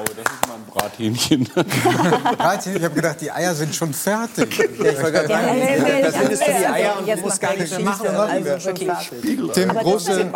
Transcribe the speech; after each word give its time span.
Oh, 0.00 0.04
das 0.04 0.32
ist 0.32 0.48
mal 0.48 0.54
ein 0.54 0.64
Brathähnchen. 0.66 1.44
Brathähnchen, 2.38 2.76
ich 2.76 2.84
habe 2.84 2.94
gedacht, 2.94 3.20
die 3.20 3.30
Eier 3.30 3.54
sind 3.54 3.74
schon 3.74 3.92
fertig. 3.92 4.56
Ja, 4.58 4.64
ich 4.64 5.02
wollte 5.02 5.12
gerade 5.12 5.28
sagen, 5.28 5.60
da 6.02 6.10
findest 6.12 6.46
du 6.46 6.52
die 6.52 6.66
Eier 6.66 6.98
und 6.98 7.08
du 7.08 7.16
musst 7.16 7.40
gar 7.40 7.54
nicht 7.54 7.70
mehr 7.70 7.80
machen. 7.80 8.06
Also 8.08 8.64
wirklich. 8.66 9.52
Tim, 9.52 9.68
große... 9.68 10.30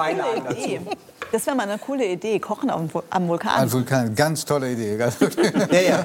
Das 1.34 1.46
wäre 1.46 1.56
mal 1.56 1.68
eine 1.68 1.78
coole 1.78 2.06
Idee, 2.06 2.38
Kochen 2.38 2.70
am, 2.70 2.88
am 3.10 3.26
Vulkan. 3.26 3.62
Am 3.62 3.72
Vulkan, 3.72 4.14
ganz 4.14 4.44
tolle 4.44 4.70
Idee. 4.70 4.96
ja, 5.72 5.80
ja. 5.80 5.80
ja. 5.82 6.04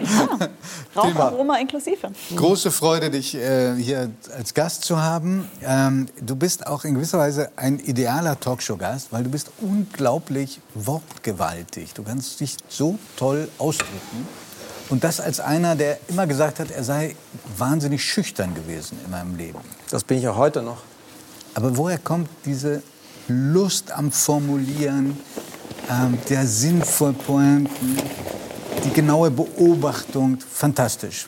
Raucharoma 0.95 1.59
inklusive. 1.59 2.09
Große 2.35 2.71
Freude, 2.71 3.11
dich 3.11 3.35
äh, 3.35 3.75
hier 3.75 4.09
als 4.35 4.55
Gast 4.55 4.85
zu 4.85 4.99
haben. 4.99 5.47
Ähm, 5.63 6.07
du 6.19 6.35
bist 6.35 6.65
auch 6.65 6.83
in 6.83 6.95
gewisser 6.95 7.19
Weise 7.19 7.51
ein 7.57 7.77
idealer 7.77 8.39
Talkshow-Gast, 8.39 9.13
weil 9.13 9.23
du 9.23 9.29
bist 9.29 9.51
unglaublich 9.61 10.61
wortgewaltig. 10.73 11.93
Du 11.93 12.01
kannst 12.01 12.39
dich 12.39 12.57
so 12.67 12.97
toll 13.15 13.49
ausdrücken. 13.59 14.27
Und 14.89 15.03
das 15.03 15.21
als 15.21 15.39
einer, 15.39 15.75
der 15.75 15.99
immer 16.07 16.25
gesagt 16.25 16.59
hat, 16.59 16.71
er 16.71 16.83
sei 16.83 17.15
wahnsinnig 17.55 18.03
schüchtern 18.03 18.55
gewesen 18.55 18.97
in 19.05 19.11
meinem 19.11 19.35
Leben. 19.35 19.59
Das 19.91 20.03
bin 20.03 20.17
ich 20.17 20.27
auch 20.27 20.37
heute 20.37 20.63
noch. 20.63 20.81
Aber 21.53 21.77
woher 21.77 21.99
kommt 21.99 22.29
diese 22.45 22.81
Lust 23.29 23.91
am 23.91 24.11
Formulieren, 24.11 25.17
äh, 25.87 26.27
der 26.29 26.45
Sinn 26.47 26.81
Pointen, 26.81 27.97
die 28.83 28.91
genaue 28.91 29.31
Beobachtung, 29.31 30.37
fantastisch. 30.51 31.27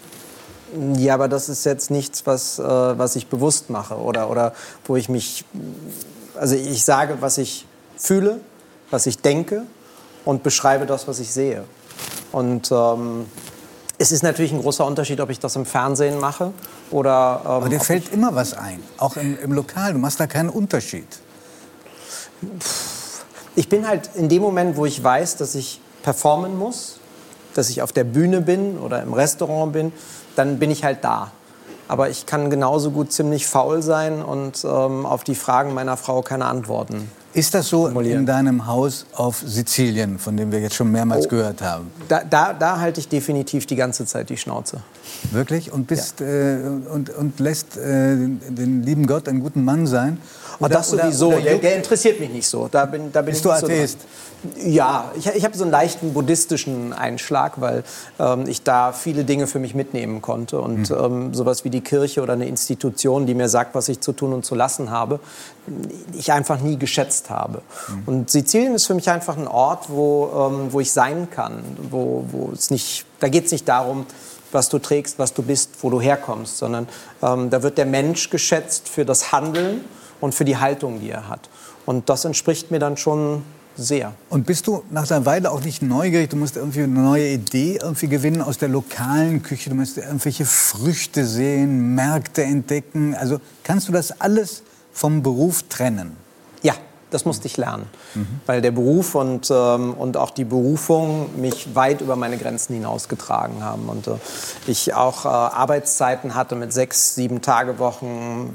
Ja, 0.98 1.16
aber 1.16 1.28
das 1.28 1.50
ist 1.50 1.66
jetzt 1.66 1.92
nichts, 1.92 2.26
was, 2.26 2.58
äh, 2.58 2.64
was 2.64 3.16
ich 3.16 3.28
bewusst 3.28 3.70
mache 3.70 3.98
oder, 3.98 4.30
oder 4.30 4.54
wo 4.86 4.96
ich 4.96 5.10
mich, 5.10 5.46
also 6.36 6.56
ich 6.56 6.84
sage, 6.84 7.18
was 7.20 7.38
ich 7.38 7.66
fühle, 7.98 8.40
was 8.90 9.06
ich 9.06 9.18
denke 9.20 9.64
und 10.26 10.44
beschreibe 10.44 10.86
das, 10.86 11.08
was 11.08 11.20
ich 11.20 11.32
sehe. 11.32 11.66
Und 12.32 12.72
ähm, 12.72 13.26
es 13.98 14.12
ist 14.12 14.24
natürlich 14.24 14.52
ein 14.52 14.62
großer 14.62 14.86
Unterschied, 14.86 15.20
ob 15.20 15.30
ich 15.30 15.40
das 15.40 15.56
im 15.56 15.66
Fernsehen 15.66 16.20
mache 16.20 16.54
oder. 16.90 17.42
Ähm, 17.44 17.52
aber 17.52 17.70
dir 17.70 17.80
fällt 17.80 18.12
immer 18.14 18.34
was 18.34 18.54
ein, 18.54 18.82
auch 18.98 19.18
im, 19.18 19.38
im 19.40 19.54
Lokal. 19.54 19.94
Du 19.94 20.00
machst 20.00 20.20
da 20.20 20.28
keinen 20.28 20.50
Unterschied. 20.50 21.08
Ich 23.56 23.70
bin 23.70 23.88
halt 23.88 24.12
in 24.16 24.30
dem 24.30 24.42
Moment, 24.42 24.78
wo 24.78 24.86
ich 24.86 25.04
weiß, 25.04 25.38
dass 25.38 25.56
ich 25.56 25.82
performen 26.04 26.58
muss, 26.58 27.00
dass 27.54 27.70
ich 27.70 27.82
auf 27.82 27.92
der 27.92 28.04
Bühne 28.04 28.42
bin 28.42 28.78
oder 28.78 29.04
im 29.04 29.14
Restaurant 29.14 29.74
bin, 29.74 29.92
dann 30.36 30.60
bin 30.60 30.72
ich 30.72 30.84
halt 30.84 31.04
da. 31.04 31.32
Aber 31.88 32.10
ich 32.10 32.26
kann 32.26 32.50
genauso 32.50 32.92
gut 32.92 33.12
ziemlich 33.12 33.46
faul 33.46 33.82
sein 33.82 34.24
und 34.24 34.64
ähm, 34.64 35.06
auf 35.06 35.26
die 35.26 35.36
Fragen 35.36 35.74
meiner 35.74 35.98
Frau 35.98 36.22
keine 36.22 36.46
Antworten. 36.46 37.10
Ist 37.34 37.54
das 37.54 37.70
so 37.70 37.88
in 37.88 38.26
deinem 38.26 38.66
Haus 38.66 39.06
auf 39.14 39.42
Sizilien, 39.46 40.20
von 40.20 40.36
dem 40.36 40.52
wir 40.52 40.60
jetzt 40.60 40.76
schon 40.76 40.92
mehrmals 40.92 41.28
oh, 41.28 41.30
gehört 41.30 41.62
haben? 41.62 41.90
Da, 42.10 42.24
da, 42.24 42.52
da, 42.52 42.80
halte 42.80 43.00
ich 43.00 43.08
definitiv 43.08 43.66
die 43.66 43.78
ganze 43.78 44.06
Zeit 44.06 44.30
die 44.30 44.36
Schnauze. 44.36 44.82
Wirklich? 45.32 45.72
Und, 45.72 45.88
bist, 45.88 46.20
ja. 46.20 46.28
äh, 46.28 46.60
und, 46.92 47.10
und 47.10 47.40
lässt 47.40 47.78
äh, 47.78 48.16
den 48.18 48.84
lieben 48.84 49.08
Gott 49.08 49.30
einen 49.30 49.40
guten 49.40 49.64
Mann 49.64 49.88
sein? 49.88 50.18
Oder, 50.66 50.76
das 50.76 50.90
sowieso. 50.90 51.28
Oder, 51.28 51.38
oder 51.38 51.56
der, 51.56 51.76
interessiert 51.76 52.20
mich 52.20 52.30
nicht 52.30 52.48
so. 52.48 52.68
Da 52.70 52.86
bin, 52.86 53.12
da 53.12 53.22
bin 53.22 53.32
Bist 53.34 53.44
du 53.46 53.52
Atheist? 53.52 54.02
So 54.02 54.08
ja, 54.58 55.12
ich, 55.16 55.28
ich 55.28 55.44
habe 55.44 55.56
so 55.56 55.64
einen 55.64 55.72
leichten 55.72 56.14
buddhistischen 56.14 56.94
Einschlag, 56.94 57.62
weil 57.62 57.84
ähm, 58.20 58.48
ich 58.48 58.64
da 58.64 58.92
viele 58.92 59.24
Dinge 59.24 59.46
für 59.46 59.60
mich 59.60 59.76
mitnehmen 59.76 60.22
konnte. 60.22 60.60
Und 60.60 60.90
mhm. 60.90 60.98
ähm, 61.00 61.34
sowas 61.34 61.64
wie 61.64 61.70
die 61.70 61.82
Kirche 61.82 62.22
oder 62.22 62.34
eine 62.34 62.48
Institution, 62.48 63.28
die 63.28 63.36
mir 63.36 63.50
sagt, 63.50 63.76
was 63.76 63.88
ich 63.90 64.00
zu 64.00 64.14
tun 64.14 64.34
und 64.34 64.44
zu 64.44 64.56
lassen 64.56 64.90
habe, 64.90 65.20
ich 66.14 66.32
einfach 66.32 66.60
nie 66.60 66.78
geschätzt 66.78 67.30
habe. 67.30 67.62
Mhm. 67.88 68.04
Und 68.06 68.30
Sizilien 68.32 68.74
ist 68.74 68.88
für 68.88 68.96
mich 68.96 69.10
einfach 69.10 69.38
ein 69.38 69.48
Ort, 69.48 69.90
wo, 69.90 70.50
ähm, 70.52 70.74
wo 70.74 70.80
ich 70.80 70.92
sein 70.92 71.30
kann. 71.30 71.64
Wo, 71.90 72.26
wo 72.32 72.50
es 72.52 72.72
nicht, 72.72 73.06
da 73.20 73.30
geht 73.30 73.46
es 73.46 73.52
nicht 73.52 73.68
darum, 73.68 74.08
was 74.52 74.70
du 74.70 74.80
trägst, 74.80 75.20
was 75.20 75.34
du 75.34 75.44
bist, 75.44 75.70
wo 75.82 75.90
du 75.90 76.02
herkommst, 76.02 76.58
sondern 76.58 76.88
ähm, 77.22 77.50
da 77.50 77.62
wird 77.64 77.78
der 77.78 77.86
Mensch 77.86 78.30
geschätzt 78.30 78.90
für 78.90 79.06
das 79.06 79.32
Handeln 79.32 79.86
und 80.22 80.34
für 80.34 80.46
die 80.46 80.58
Haltung, 80.58 81.02
die 81.02 81.10
er 81.10 81.28
hat. 81.28 81.50
Und 81.86 82.10
das 82.10 82.24
entspricht 82.24 82.72
mir 82.72 82.80
dann 82.80 82.96
schon 82.96 83.44
sehr. 83.76 84.14
Und 84.30 84.46
bist 84.46 84.68
du 84.68 84.84
nach 84.90 85.10
einer 85.10 85.26
Weile 85.26 85.52
auch 85.52 85.62
nicht 85.62 85.82
neugierig? 85.82 86.30
Du 86.30 86.38
musst 86.38 86.58
irgendwie 86.58 86.84
eine 86.84 87.00
neue 87.00 87.30
Idee 87.30 87.80
irgendwie 87.82 88.08
gewinnen 88.08 88.42
aus 88.42 88.58
der 88.58 88.70
lokalen 88.70 89.44
Küche. 89.44 89.70
Du 89.70 89.76
musst 89.76 89.98
irgendwelche 89.98 90.46
Früchte 90.46 91.26
sehen, 91.26 91.96
Märkte 91.96 92.44
entdecken. 92.44 93.16
Also 93.16 93.40
kannst 93.64 93.88
du 93.88 93.92
das 93.92 94.22
alles 94.22 94.64
vom 94.94 95.24
Beruf 95.24 95.64
trennen? 95.64 96.16
Ja, 96.62 96.74
das 97.10 97.26
musste 97.26 97.48
ich 97.48 97.58
lernen. 97.58 97.88
Mhm. 98.14 98.28
Weil 98.46 98.62
der 98.62 98.72
Beruf 98.72 99.16
und, 99.16 99.50
ähm, 99.50 99.94
und 99.94 100.18
auch 100.18 100.32
die 100.32 100.46
Berufung 100.46 101.30
mich 101.40 101.74
weit 101.74 102.02
über 102.02 102.16
meine 102.16 102.38
Grenzen 102.38 102.76
hinausgetragen 102.76 103.64
haben. 103.64 103.88
Und 103.88 104.08
äh, 104.08 104.16
ich 104.68 104.94
auch 104.94 105.26
äh, 105.26 105.30
Arbeitszeiten 105.30 106.36
hatte 106.36 106.56
mit 106.56 106.74
sechs, 106.74 107.16
sieben 107.16 107.42
Tage 107.42 107.80
Wochen, 107.80 108.54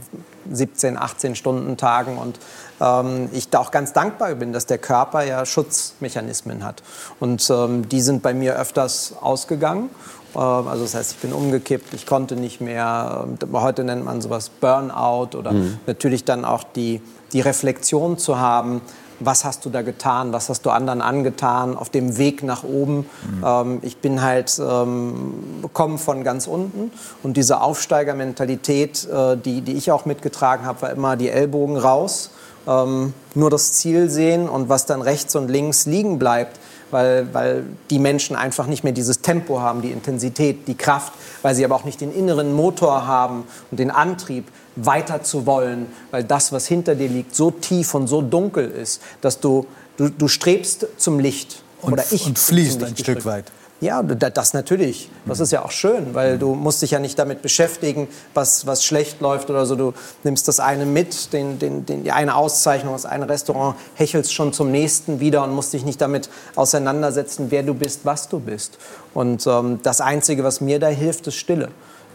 17, 0.50 0.96
18 0.96 1.34
Stunden 1.36 1.76
Tagen 1.76 2.18
und 2.18 2.38
ähm, 2.80 3.28
ich 3.32 3.48
da 3.48 3.58
auch 3.60 3.70
ganz 3.70 3.92
dankbar 3.92 4.34
bin, 4.34 4.52
dass 4.52 4.66
der 4.66 4.78
Körper 4.78 5.22
ja 5.22 5.46
Schutzmechanismen 5.46 6.64
hat. 6.64 6.82
Und 7.20 7.48
ähm, 7.50 7.88
die 7.88 8.00
sind 8.00 8.22
bei 8.22 8.34
mir 8.34 8.56
öfters 8.56 9.14
ausgegangen. 9.20 9.90
Ähm, 10.34 10.40
also 10.40 10.82
das 10.82 10.94
heißt, 10.94 11.12
ich 11.12 11.18
bin 11.18 11.32
umgekippt, 11.32 11.94
ich 11.94 12.06
konnte 12.06 12.36
nicht 12.36 12.60
mehr. 12.60 13.26
Ähm, 13.26 13.52
heute 13.52 13.84
nennt 13.84 14.04
man 14.04 14.20
sowas 14.20 14.48
Burnout 14.48 15.36
oder 15.36 15.52
mhm. 15.52 15.78
natürlich 15.86 16.24
dann 16.24 16.44
auch 16.44 16.64
die, 16.64 17.00
die 17.32 17.40
Reflexion 17.40 18.18
zu 18.18 18.38
haben, 18.38 18.80
was 19.20 19.44
hast 19.44 19.64
du 19.64 19.70
da 19.70 19.82
getan, 19.82 20.32
was 20.32 20.48
hast 20.48 20.66
du 20.66 20.70
anderen 20.70 21.00
angetan 21.00 21.76
auf 21.76 21.90
dem 21.90 22.18
Weg 22.18 22.42
nach 22.42 22.64
oben. 22.64 22.98
Mhm. 22.98 23.44
Ähm, 23.44 23.78
ich 23.82 23.98
bin 23.98 24.22
halt 24.22 24.58
ähm, 24.58 25.64
komme 25.72 25.98
von 25.98 26.24
ganz 26.24 26.46
unten 26.46 26.90
und 27.22 27.36
diese 27.36 27.60
Aufsteigermentalität, 27.60 29.08
äh, 29.08 29.36
die, 29.36 29.60
die 29.62 29.74
ich 29.74 29.90
auch 29.90 30.04
mitgetragen 30.04 30.66
habe, 30.66 30.82
war 30.82 30.90
immer 30.90 31.16
die 31.16 31.30
Ellbogen 31.30 31.76
raus, 31.76 32.30
ähm, 32.66 33.14
nur 33.34 33.50
das 33.50 33.72
Ziel 33.72 34.10
sehen 34.10 34.48
und 34.48 34.68
was 34.68 34.86
dann 34.86 35.02
rechts 35.02 35.36
und 35.36 35.48
links 35.48 35.86
liegen 35.86 36.18
bleibt. 36.18 36.58
Weil, 36.90 37.26
weil 37.32 37.64
die 37.90 37.98
Menschen 37.98 38.36
einfach 38.36 38.66
nicht 38.66 38.84
mehr 38.84 38.92
dieses 38.92 39.20
Tempo 39.20 39.60
haben, 39.60 39.82
die 39.82 39.90
Intensität, 39.90 40.68
die 40.68 40.76
Kraft, 40.76 41.12
weil 41.42 41.54
sie 41.54 41.64
aber 41.64 41.74
auch 41.74 41.84
nicht 41.84 42.00
den 42.00 42.14
inneren 42.14 42.52
Motor 42.54 43.06
haben 43.06 43.44
und 43.70 43.80
den 43.80 43.90
Antrieb, 43.90 44.46
weiter 44.76 45.22
zu 45.22 45.46
wollen, 45.46 45.86
weil 46.10 46.22
das, 46.22 46.52
was 46.52 46.66
hinter 46.66 46.94
dir 46.94 47.08
liegt, 47.08 47.34
so 47.34 47.50
tief 47.50 47.94
und 47.94 48.06
so 48.06 48.22
dunkel 48.22 48.70
ist, 48.70 49.00
dass 49.20 49.40
du, 49.40 49.66
du, 49.96 50.10
du 50.10 50.28
strebst 50.28 50.86
zum 50.98 51.18
Licht. 51.18 51.62
Und, 51.82 51.94
Oder 51.94 52.04
ich 52.10 52.26
und 52.26 52.38
fließt 52.38 52.82
ein 52.84 52.96
Stück 52.96 53.24
weit. 53.24 53.46
Ja, 53.80 54.02
das 54.02 54.54
natürlich. 54.54 55.10
Das 55.26 55.38
ist 55.38 55.52
ja 55.52 55.62
auch 55.62 55.70
schön, 55.70 56.14
weil 56.14 56.38
du 56.38 56.54
musst 56.54 56.80
dich 56.80 56.92
ja 56.92 56.98
nicht 56.98 57.18
damit 57.18 57.42
beschäftigen, 57.42 58.08
was, 58.32 58.66
was 58.66 58.82
schlecht 58.82 59.20
läuft 59.20 59.50
oder 59.50 59.66
so. 59.66 59.76
Du 59.76 59.92
nimmst 60.24 60.48
das 60.48 60.60
eine 60.60 60.86
mit, 60.86 61.34
den, 61.34 61.58
den, 61.58 61.84
den, 61.84 62.02
die 62.02 62.10
eine 62.10 62.36
Auszeichnung, 62.36 62.94
das 62.94 63.04
eine 63.04 63.28
Restaurant, 63.28 63.76
hechelst 63.94 64.32
schon 64.32 64.54
zum 64.54 64.70
nächsten 64.70 65.20
wieder 65.20 65.44
und 65.44 65.52
musst 65.52 65.74
dich 65.74 65.84
nicht 65.84 66.00
damit 66.00 66.30
auseinandersetzen, 66.54 67.50
wer 67.50 67.62
du 67.62 67.74
bist, 67.74 68.00
was 68.04 68.30
du 68.30 68.40
bist. 68.40 68.78
Und 69.12 69.46
ähm, 69.46 69.80
das 69.82 70.00
Einzige, 70.00 70.42
was 70.42 70.62
mir 70.62 70.78
da 70.78 70.88
hilft, 70.88 71.26
ist 71.26 71.34
Stille. 71.34 71.68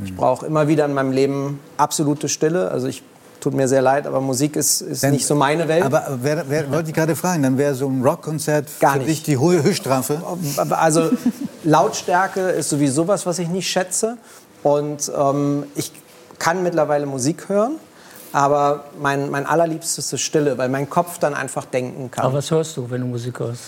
Ich 0.04 0.16
brauche 0.16 0.48
immer 0.48 0.68
wieder 0.68 0.86
in 0.86 0.96
meinem 0.96 1.12
Leben 1.12 1.60
absolute 1.78 2.28
Stille. 2.28 2.72
Also 2.72 2.88
ich 2.88 3.04
tut 3.42 3.54
mir 3.54 3.68
sehr 3.68 3.82
leid, 3.82 4.08
aber 4.08 4.22
Musik 4.22 4.56
ist, 4.56 4.82
ist 4.82 5.04
Denn, 5.04 5.12
nicht 5.12 5.26
so 5.26 5.36
meine 5.36 5.68
Welt. 5.68 5.84
Aber 5.84 6.20
wer, 6.22 6.46
wer, 6.48 6.72
wollte 6.72 6.90
ich 6.90 6.96
gerade 6.96 7.16
fragen, 7.16 7.44
dann 7.44 7.58
wäre 7.58 7.76
so 7.76 7.90
ein 7.90 8.02
Rockkonzert 8.02 8.70
für 8.70 9.00
dich 9.00 9.24
die 9.24 9.38
hohe 9.38 9.62
Höchststrafe? 9.62 10.22
Also 10.70 11.10
Lautstärke 11.64 12.42
ist 12.42 12.70
sowieso 12.70 13.08
was, 13.08 13.26
was 13.26 13.40
ich 13.40 13.50
nicht 13.50 13.70
schätze. 13.70 14.18
Und 14.64 15.12
ähm, 15.18 15.64
ich 15.76 15.92
kann 16.40 16.64
mittlerweile 16.64 17.06
Musik 17.06 17.50
hören. 17.50 17.74
Aber 18.34 18.86
mein, 19.02 19.30
mein 19.30 19.46
allerliebstes 19.46 20.14
ist 20.14 20.22
Stille, 20.22 20.58
weil 20.58 20.70
mein 20.70 20.90
Kopf 20.90 21.18
dann 21.20 21.34
einfach 21.34 21.66
denken 21.66 22.10
kann. 22.12 22.26
Aber 22.26 22.36
was 22.36 22.50
hörst 22.50 22.78
du, 22.78 22.90
wenn 22.90 23.02
du 23.02 23.08
Musik 23.08 23.40
hörst? 23.40 23.64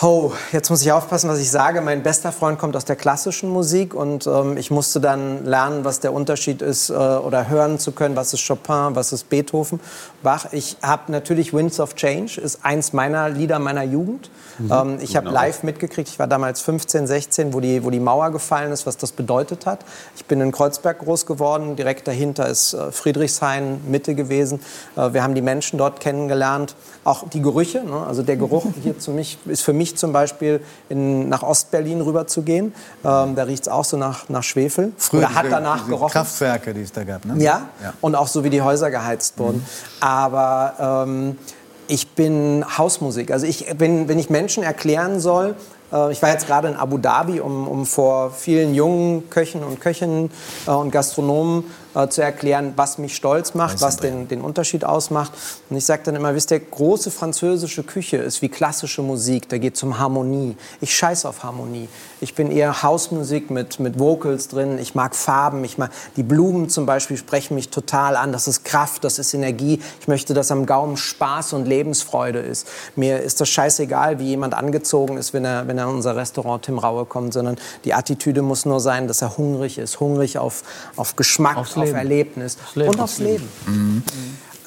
Oh, 0.00 0.30
jetzt 0.52 0.70
muss 0.70 0.82
ich 0.82 0.92
aufpassen, 0.92 1.28
was 1.28 1.40
ich 1.40 1.50
sage. 1.50 1.80
Mein 1.80 2.04
bester 2.04 2.30
Freund 2.30 2.56
kommt 2.56 2.76
aus 2.76 2.84
der 2.84 2.94
klassischen 2.94 3.50
Musik 3.50 3.94
und 3.94 4.28
ähm, 4.28 4.56
ich 4.56 4.70
musste 4.70 5.00
dann 5.00 5.44
lernen, 5.44 5.84
was 5.84 5.98
der 5.98 6.12
Unterschied 6.12 6.62
ist 6.62 6.88
äh, 6.88 6.92
oder 6.92 7.48
hören 7.48 7.80
zu 7.80 7.90
können, 7.90 8.14
was 8.14 8.32
ist 8.32 8.46
Chopin, 8.46 8.94
was 8.94 9.12
ist 9.12 9.28
Beethoven, 9.28 9.80
Bach. 10.22 10.52
Ich 10.52 10.76
habe 10.82 11.10
natürlich 11.10 11.52
Winds 11.52 11.80
of 11.80 11.96
Change, 11.96 12.40
ist 12.40 12.64
eins 12.64 12.92
meiner 12.92 13.28
Lieder 13.28 13.58
meiner 13.58 13.82
Jugend. 13.82 14.30
Mhm. 14.58 14.72
Ähm, 14.72 14.98
ich 15.00 15.16
habe 15.16 15.26
genau. 15.26 15.40
live 15.40 15.64
mitgekriegt, 15.64 16.08
ich 16.08 16.18
war 16.20 16.28
damals 16.28 16.60
15, 16.60 17.08
16, 17.08 17.52
wo 17.52 17.58
die, 17.58 17.82
wo 17.82 17.90
die 17.90 17.98
Mauer 17.98 18.30
gefallen 18.30 18.70
ist, 18.70 18.86
was 18.86 18.98
das 18.98 19.10
bedeutet 19.10 19.66
hat. 19.66 19.80
Ich 20.14 20.26
bin 20.26 20.40
in 20.40 20.52
Kreuzberg 20.52 21.00
groß 21.00 21.26
geworden, 21.26 21.74
direkt 21.74 22.06
dahinter 22.06 22.48
ist 22.48 22.72
äh, 22.72 22.92
Friedrichshain, 22.92 23.80
Mitte 23.88 24.14
gewesen. 24.14 24.60
Äh, 24.94 25.12
wir 25.12 25.24
haben 25.24 25.34
die 25.34 25.42
Menschen 25.42 25.76
dort 25.76 25.98
kennengelernt, 25.98 26.76
auch 27.02 27.28
die 27.28 27.42
Gerüche. 27.42 27.82
Ne? 27.82 28.06
Also 28.06 28.22
der 28.22 28.36
Geruch 28.36 28.66
hier 28.84 28.96
zu 28.96 29.10
mich 29.10 29.38
ist 29.46 29.62
für 29.62 29.72
mich 29.72 29.87
mich 29.88 29.96
zum 29.98 30.12
Beispiel 30.12 30.60
in, 30.88 31.28
nach 31.28 31.42
Ostberlin 31.42 32.00
rüber 32.00 32.26
zu 32.26 32.42
gehen. 32.42 32.74
Ähm, 33.04 33.34
da 33.34 33.44
riecht 33.44 33.62
es 33.62 33.68
auch 33.68 33.84
so 33.84 33.96
nach, 33.96 34.28
nach 34.28 34.42
Schwefel. 34.42 34.92
Früher 34.96 35.20
Oder 35.20 35.34
hat 35.34 35.46
danach 35.50 35.86
gerochen. 35.88 36.12
Kraftwerke, 36.12 36.74
die 36.74 36.82
es 36.82 36.92
da 36.92 37.04
gab. 37.04 37.24
Ne? 37.24 37.42
Ja? 37.42 37.68
ja, 37.82 37.94
und 38.00 38.14
auch 38.14 38.28
so 38.28 38.44
wie 38.44 38.50
die 38.50 38.62
Häuser 38.62 38.90
geheizt 38.90 39.38
wurden. 39.38 39.58
Mhm. 39.58 40.02
Aber 40.02 41.04
ähm, 41.06 41.38
ich 41.86 42.08
bin 42.08 42.64
Hausmusik. 42.76 43.30
Also 43.30 43.46
ich, 43.46 43.66
wenn, 43.78 44.08
wenn 44.08 44.18
ich 44.18 44.30
Menschen 44.30 44.62
erklären 44.62 45.20
soll, 45.20 45.54
Äh, 45.92 46.12
ich 46.12 46.20
war 46.22 46.30
jetzt 46.30 46.46
gerade 46.46 46.68
in 46.68 46.76
Abu 46.76 46.98
Dhabi, 46.98 47.40
um, 47.40 47.66
um 47.66 47.86
vor 47.86 48.30
vielen 48.30 48.74
jungen 48.74 49.30
Köchen 49.30 49.64
und 49.64 49.80
Köchinnen 49.80 50.30
äh, 50.66 50.70
und 50.70 50.90
Gastronomen 50.90 51.64
äh, 51.98 52.08
zu 52.08 52.22
erklären, 52.22 52.74
was 52.76 52.98
mich 52.98 53.16
stolz 53.16 53.54
macht, 53.54 53.80
was 53.80 53.96
den, 53.96 54.28
den 54.28 54.40
Unterschied 54.40 54.84
ausmacht. 54.84 55.32
Und 55.68 55.76
ich 55.76 55.84
sage 55.84 56.02
dann 56.04 56.14
immer, 56.14 56.32
wisst 56.34 56.52
ihr, 56.52 56.60
große 56.60 57.10
französische 57.10 57.82
Küche 57.82 58.18
ist 58.18 58.40
wie 58.40 58.48
klassische 58.48 59.02
Musik, 59.02 59.48
da 59.48 59.58
geht 59.58 59.74
es 59.74 59.82
um 59.82 59.98
Harmonie. 59.98 60.56
Ich 60.80 60.96
scheiße 60.96 61.28
auf 61.28 61.42
Harmonie. 61.42 61.88
Ich 62.20 62.34
bin 62.34 62.50
eher 62.52 62.82
Hausmusik 62.82 63.50
mit, 63.50 63.80
mit 63.80 63.98
Vocals 63.98 64.46
drin, 64.48 64.78
ich 64.78 64.94
mag 64.94 65.16
Farben, 65.16 65.64
ich 65.64 65.78
mag, 65.78 65.90
die 66.16 66.22
Blumen 66.22 66.68
zum 66.68 66.86
Beispiel 66.86 67.16
sprechen 67.16 67.54
mich 67.54 67.70
total 67.70 68.16
an, 68.16 68.32
das 68.32 68.46
ist 68.46 68.64
Kraft, 68.64 69.02
das 69.02 69.18
ist 69.18 69.34
Energie. 69.34 69.80
Ich 70.00 70.06
möchte, 70.08 70.34
dass 70.34 70.52
am 70.52 70.66
Gaumen 70.66 70.96
Spaß 70.96 71.52
und 71.52 71.66
Lebensfreude 71.66 72.38
ist. 72.38 72.68
Mir 72.94 73.20
ist 73.20 73.40
das 73.40 73.48
scheißegal, 73.48 74.20
wie 74.20 74.26
jemand 74.26 74.54
angezogen 74.54 75.16
ist, 75.16 75.32
wenn 75.32 75.44
er, 75.44 75.66
wenn 75.66 75.78
er 75.78 75.84
in 75.84 75.96
unser 75.96 76.14
Restaurant 76.16 76.64
Tim 76.64 76.78
Raue 76.78 77.04
kommt, 77.06 77.32
sondern 77.32 77.56
die 77.84 77.94
Attitüde 77.94 78.42
muss 78.42 78.64
nur 78.66 78.78
sein, 78.78 79.08
dass 79.08 79.22
er 79.22 79.36
hungrig 79.36 79.78
ist, 79.78 79.98
hungrig 79.98 80.38
auf, 80.38 80.62
auf 80.96 81.16
Geschmack, 81.16 81.56
auf 81.56 81.68
Leben. 81.88 81.98
Erlebnis 81.98 82.56
Leben. 82.74 82.90
und 82.90 83.00
aufs 83.00 83.18
Leben. 83.18 83.48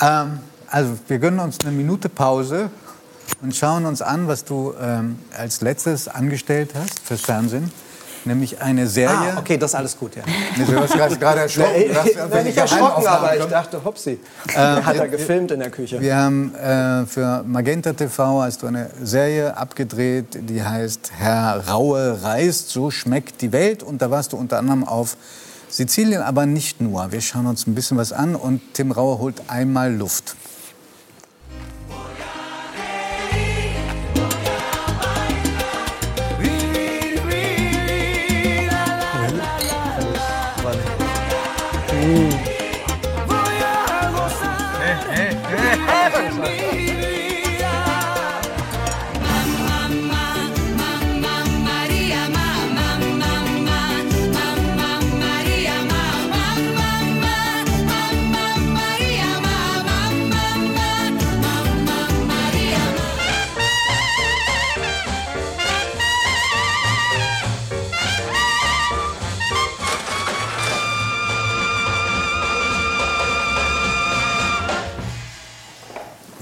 Ähm, 0.01 0.39
also 0.68 0.91
wir 1.07 1.19
gönnen 1.19 1.39
uns 1.39 1.57
eine 1.63 1.71
Minute 1.71 2.09
Pause 2.09 2.69
und 3.41 3.56
schauen 3.56 3.85
uns 3.85 4.01
an, 4.01 4.27
was 4.27 4.44
du 4.45 4.73
ähm, 4.81 5.18
als 5.38 5.62
letztes 5.62 6.07
angestellt 6.07 6.71
hast 6.75 7.00
fürs 7.00 7.21
Fernsehen. 7.21 7.71
Nämlich 8.23 8.62
eine 8.62 8.85
Serie. 8.85 9.33
Ah, 9.35 9.39
okay, 9.39 9.57
das 9.57 9.71
ist 9.71 9.75
alles 9.75 9.97
gut, 9.97 10.15
ja. 10.15 10.21
Du 10.56 10.75
hast 10.79 10.94
gerade- 10.94 11.18
gerade 11.18 11.39
erschrocken. 11.41 11.85
Hast 11.95 12.29
Nein, 12.29 12.44
nicht 12.45 12.56
erschrocken, 12.57 13.07
aber 13.07 13.35
ich 13.35 13.45
dachte, 13.45 13.83
hopsi, 13.83 14.19
hat 14.56 14.95
er 14.95 15.07
gefilmt 15.07 15.50
in 15.50 15.59
der 15.59 15.71
Küche. 15.71 16.00
Wir 16.00 16.15
haben 16.18 16.53
äh, 16.53 17.07
für 17.07 17.41
Magenta 17.47 17.94
TV 17.94 18.44
hast 18.44 18.62
du 18.62 18.68
eine 18.68 18.91
Serie 19.01 19.57
abgedreht, 19.57 20.38
die 20.39 20.62
heißt 20.63 21.12
Herr 21.18 21.68
Raue 21.68 22.19
reist, 22.21 22.69
so 22.69 22.91
schmeckt 22.91 23.41
die 23.41 23.51
Welt. 23.51 23.81
Und 23.81 24.03
da 24.03 24.12
warst 24.12 24.33
du 24.33 24.38
unter 24.38 24.59
anderem 24.59 24.83
auf 24.88 25.18
Sizilien, 25.71 26.21
aber 26.21 26.45
nicht 26.45 26.81
nur. 26.81 27.12
Wir 27.13 27.21
schauen 27.21 27.47
uns 27.47 27.65
ein 27.65 27.73
bisschen 27.73 27.97
was 27.97 28.12
an 28.12 28.35
und 28.35 28.62
Tim 28.73 28.91
Raue 28.91 29.19
holt 29.19 29.50
einmal 29.50 29.95
Luft. 29.95 30.35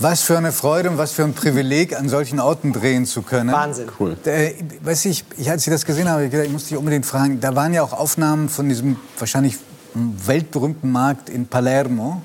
Was 0.01 0.21
für 0.21 0.37
eine 0.37 0.53
Freude 0.53 0.89
und 0.89 0.97
was 0.97 1.11
für 1.11 1.23
ein 1.23 1.33
Privileg, 1.33 1.97
an 1.97 2.07
solchen 2.07 2.39
Orten 2.39 2.71
drehen 2.71 3.05
zu 3.05 3.21
können. 3.21 3.51
Wahnsinn. 3.51 3.89
Cool. 3.99 4.15
Äh, 4.23 4.53
weiß 4.81 5.05
ich, 5.05 5.25
ich, 5.37 5.51
als 5.51 5.67
ich 5.67 5.73
das 5.73 5.85
gesehen 5.85 6.07
habe, 6.07 6.19
hab 6.19 6.25
ich, 6.25 6.31
gedacht, 6.31 6.47
ich 6.47 6.53
muss 6.53 6.67
dich 6.67 6.77
unbedingt 6.77 7.05
fragen. 7.05 7.41
Da 7.41 7.53
waren 7.55 7.73
ja 7.73 7.83
auch 7.83 7.91
Aufnahmen 7.91 8.47
von 8.47 8.69
diesem 8.69 8.95
wahrscheinlich 9.17 9.57
weltberühmten 9.93 10.89
Markt 10.89 11.29
in 11.29 11.47
Palermo. 11.47 12.21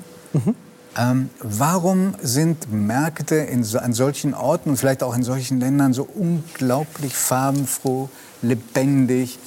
Ähm, 0.97 1.29
warum 1.39 2.15
sind 2.21 2.71
Märkte 2.71 3.35
in 3.35 3.65
so, 3.65 3.79
an 3.79 3.91
solchen 3.91 4.33
Orten 4.33 4.69
und 4.69 4.77
vielleicht 4.77 5.03
auch 5.03 5.13
in 5.13 5.23
solchen 5.23 5.59
Ländern 5.59 5.91
so 5.91 6.07
unglaublich 6.15 7.13
farbenfroh, 7.13 8.09
lebendig 8.41 9.37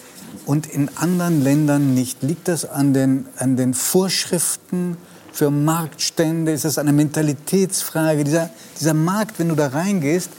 und 0.45 0.67
in 0.67 0.91
anderen 0.97 1.43
Ländern 1.43 1.95
nicht? 1.95 2.23
Liegt 2.23 2.49
das 2.49 2.69
an 2.69 2.93
den, 2.93 3.27
an 3.39 3.57
den 3.57 3.73
Vorschriften 3.73 4.99
für 5.33 5.51
Marktstände? 5.51 6.53
Ist 6.53 6.65
das 6.65 6.79
eine 6.79 6.93
Mentalitätsfrage? 6.93 8.25
Dieser, 8.25 8.51
dieser 8.79 8.95
Markt, 8.95 9.39
wenn 9.39 9.49
du 9.49 9.55
da 9.55 9.69
reingehst, 9.69 10.31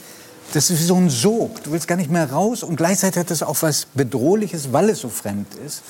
das 0.52 0.70
ist 0.70 0.80
wie 0.80 0.84
so 0.84 0.96
ein 0.96 1.10
Sog. 1.10 1.62
Du 1.62 1.72
willst 1.72 1.86
gar 1.86 1.96
nicht 1.96 2.10
mehr 2.10 2.30
raus 2.30 2.62
und 2.62 2.76
gleichzeitig 2.76 3.20
hat 3.20 3.30
das 3.30 3.42
auch 3.42 3.56
was 3.60 3.86
Bedrohliches, 3.94 4.72
weil 4.72 4.90
es 4.90 5.00
so 5.00 5.08
fremd 5.08 5.48
ist. 5.66 5.82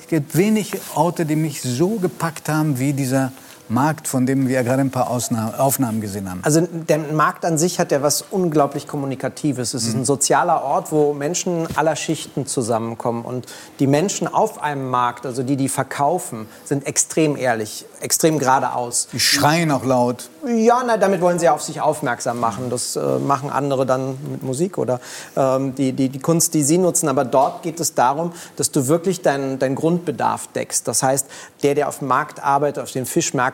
Es 0.00 0.06
gibt 0.08 0.36
wenig 0.36 0.72
Orte, 0.94 1.26
die 1.26 1.36
mich 1.36 1.60
so 1.62 1.96
gepackt 1.96 2.48
haben 2.48 2.78
wie 2.78 2.92
dieser 2.92 3.32
Markt, 3.70 4.08
von 4.08 4.26
dem 4.26 4.48
wir 4.48 4.62
gerade 4.64 4.80
ein 4.80 4.90
paar 4.90 5.08
Ausnahmen, 5.08 5.54
Aufnahmen 5.54 6.00
gesehen 6.00 6.28
haben. 6.28 6.40
Also 6.42 6.66
der 6.70 6.98
Markt 6.98 7.44
an 7.44 7.56
sich 7.56 7.78
hat 7.78 7.92
ja 7.92 8.02
was 8.02 8.22
unglaublich 8.30 8.86
Kommunikatives. 8.86 9.74
Es 9.74 9.86
ist 9.86 9.94
ein 9.94 10.04
sozialer 10.04 10.62
Ort, 10.62 10.92
wo 10.92 11.14
Menschen 11.14 11.66
aller 11.76 11.96
Schichten 11.96 12.46
zusammenkommen. 12.46 13.24
Und 13.24 13.46
die 13.78 13.86
Menschen 13.86 14.26
auf 14.26 14.62
einem 14.62 14.90
Markt, 14.90 15.24
also 15.24 15.42
die, 15.42 15.56
die 15.56 15.68
verkaufen, 15.68 16.46
sind 16.64 16.86
extrem 16.86 17.36
ehrlich, 17.36 17.86
extrem 18.00 18.38
geradeaus. 18.38 19.08
Die 19.12 19.20
schreien 19.20 19.70
auch 19.70 19.84
laut. 19.84 20.28
Ja, 20.46 20.82
na, 20.84 20.96
damit 20.96 21.20
wollen 21.20 21.38
sie 21.38 21.48
auf 21.48 21.62
sich 21.62 21.80
aufmerksam 21.80 22.40
machen. 22.40 22.70
Das 22.70 22.96
äh, 22.96 23.18
machen 23.18 23.50
andere 23.50 23.86
dann 23.86 24.18
mit 24.30 24.42
Musik 24.42 24.78
oder 24.78 25.00
ähm, 25.36 25.74
die, 25.74 25.92
die, 25.92 26.08
die 26.08 26.18
Kunst, 26.18 26.54
die 26.54 26.62
sie 26.62 26.78
nutzen. 26.78 27.08
Aber 27.08 27.24
dort 27.24 27.62
geht 27.62 27.78
es 27.78 27.94
darum, 27.94 28.32
dass 28.56 28.70
du 28.70 28.88
wirklich 28.88 29.22
deinen 29.22 29.58
dein 29.58 29.74
Grundbedarf 29.74 30.48
deckst. 30.48 30.88
Das 30.88 31.02
heißt, 31.02 31.26
der, 31.62 31.74
der 31.74 31.88
auf 31.88 31.98
dem 31.98 32.08
Markt 32.08 32.42
arbeitet, 32.42 32.82
auf 32.82 32.90
den 32.90 33.06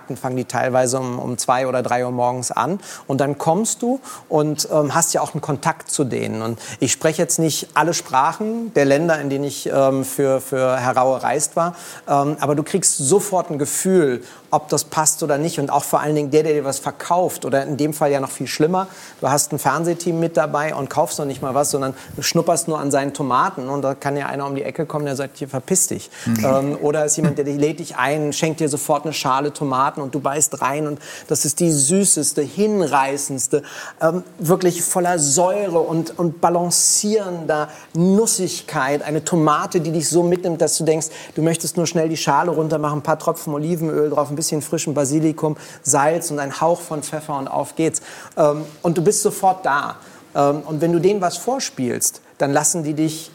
Fischmärkten, 0.06 0.16
fangen 0.16 0.36
die 0.36 0.44
teilweise 0.44 0.98
um, 0.98 1.18
um 1.18 1.38
zwei 1.38 1.66
oder 1.66 1.82
drei 1.82 2.04
Uhr 2.04 2.12
morgens 2.12 2.50
an. 2.50 2.78
Und 3.06 3.20
dann 3.20 3.38
kommst 3.38 3.82
du 3.82 4.00
und 4.28 4.68
ähm, 4.72 4.94
hast 4.94 5.14
ja 5.14 5.20
auch 5.20 5.34
einen 5.34 5.40
Kontakt 5.40 5.90
zu 5.90 6.04
denen. 6.04 6.42
Und 6.42 6.58
ich 6.80 6.92
spreche 6.92 7.22
jetzt 7.22 7.38
nicht 7.38 7.68
alle 7.74 7.94
Sprachen 7.94 8.72
der 8.74 8.84
Länder, 8.84 9.20
in 9.20 9.30
denen 9.30 9.44
ich 9.44 9.68
ähm, 9.72 10.04
für, 10.04 10.40
für 10.40 10.76
Herr 10.76 10.96
Raue 10.96 11.22
reist 11.22 11.56
war. 11.56 11.74
Ähm, 12.08 12.36
aber 12.40 12.54
du 12.54 12.62
kriegst 12.62 12.98
sofort 12.98 13.50
ein 13.50 13.58
Gefühl, 13.58 14.22
ob 14.50 14.68
das 14.68 14.84
passt 14.84 15.22
oder 15.22 15.38
nicht. 15.38 15.58
Und 15.58 15.70
auch 15.70 15.84
vor 15.84 16.00
allen 16.00 16.14
Dingen 16.14 16.30
der, 16.30 16.42
der 16.42 16.54
dir 16.54 16.64
was 16.64 16.78
verkauft. 16.78 17.44
Oder 17.44 17.64
in 17.64 17.76
dem 17.76 17.92
Fall 17.92 18.10
ja 18.10 18.20
noch 18.20 18.30
viel 18.30 18.46
schlimmer. 18.46 18.86
Du 19.20 19.28
hast 19.28 19.52
ein 19.52 19.58
Fernsehteam 19.58 20.18
mit 20.20 20.36
dabei 20.36 20.74
und 20.74 20.88
kaufst 20.88 21.18
noch 21.18 21.26
nicht 21.26 21.42
mal 21.42 21.54
was, 21.54 21.70
sondern 21.70 21.94
du 22.14 22.22
schnupperst 22.22 22.68
nur 22.68 22.78
an 22.78 22.90
seinen 22.90 23.12
Tomaten. 23.12 23.68
Und 23.68 23.82
da 23.82 23.94
kann 23.94 24.16
ja 24.16 24.26
einer 24.26 24.46
um 24.46 24.54
die 24.54 24.62
Ecke 24.62 24.86
kommen, 24.86 25.06
der 25.06 25.16
sagt, 25.16 25.38
hier 25.38 25.48
verpiss 25.48 25.88
dich. 25.88 26.10
Ähm, 26.26 26.78
oder 26.80 27.04
ist 27.04 27.16
jemand, 27.16 27.38
der 27.38 27.44
dich 27.44 27.56
lädt 27.56 27.80
dich 27.80 27.96
ein, 27.96 28.32
schenkt 28.32 28.60
dir 28.60 28.68
sofort 28.68 29.04
eine 29.04 29.12
Schale 29.12 29.52
Tomaten 29.52 29.95
und 30.02 30.14
du 30.14 30.20
beißt 30.20 30.60
rein. 30.60 30.86
Und 30.86 30.98
das 31.28 31.44
ist 31.44 31.60
die 31.60 31.72
süßeste, 31.72 32.42
hinreißendste, 32.42 33.62
ähm, 34.00 34.22
wirklich 34.38 34.82
voller 34.82 35.18
Säure 35.18 35.80
und, 35.80 36.18
und 36.18 36.40
balancierender 36.40 37.68
Nussigkeit. 37.94 39.02
Eine 39.02 39.24
Tomate, 39.24 39.80
die 39.80 39.92
dich 39.92 40.08
so 40.08 40.22
mitnimmt, 40.22 40.60
dass 40.60 40.76
du 40.78 40.84
denkst, 40.84 41.08
du 41.34 41.42
möchtest 41.42 41.76
nur 41.76 41.86
schnell 41.86 42.08
die 42.08 42.16
Schale 42.16 42.50
runter 42.50 42.78
machen, 42.78 42.98
ein 42.98 43.02
paar 43.02 43.18
Tropfen 43.18 43.54
Olivenöl 43.54 44.10
drauf, 44.10 44.30
ein 44.30 44.36
bisschen 44.36 44.62
frischen 44.62 44.94
Basilikum, 44.94 45.56
Salz 45.82 46.30
und 46.30 46.38
ein 46.38 46.60
Hauch 46.60 46.80
von 46.80 47.02
Pfeffer 47.02 47.38
und 47.38 47.48
auf 47.48 47.76
geht's. 47.76 48.00
Ähm, 48.36 48.64
und 48.82 48.98
du 48.98 49.02
bist 49.02 49.22
sofort 49.22 49.64
da. 49.64 49.96
Ähm, 50.34 50.62
und 50.66 50.80
wenn 50.80 50.92
du 50.92 51.00
denen 51.00 51.20
was 51.20 51.36
vorspielst, 51.36 52.20
dann 52.38 52.52
lassen 52.52 52.84
die 52.84 52.94
dich, 52.94 53.30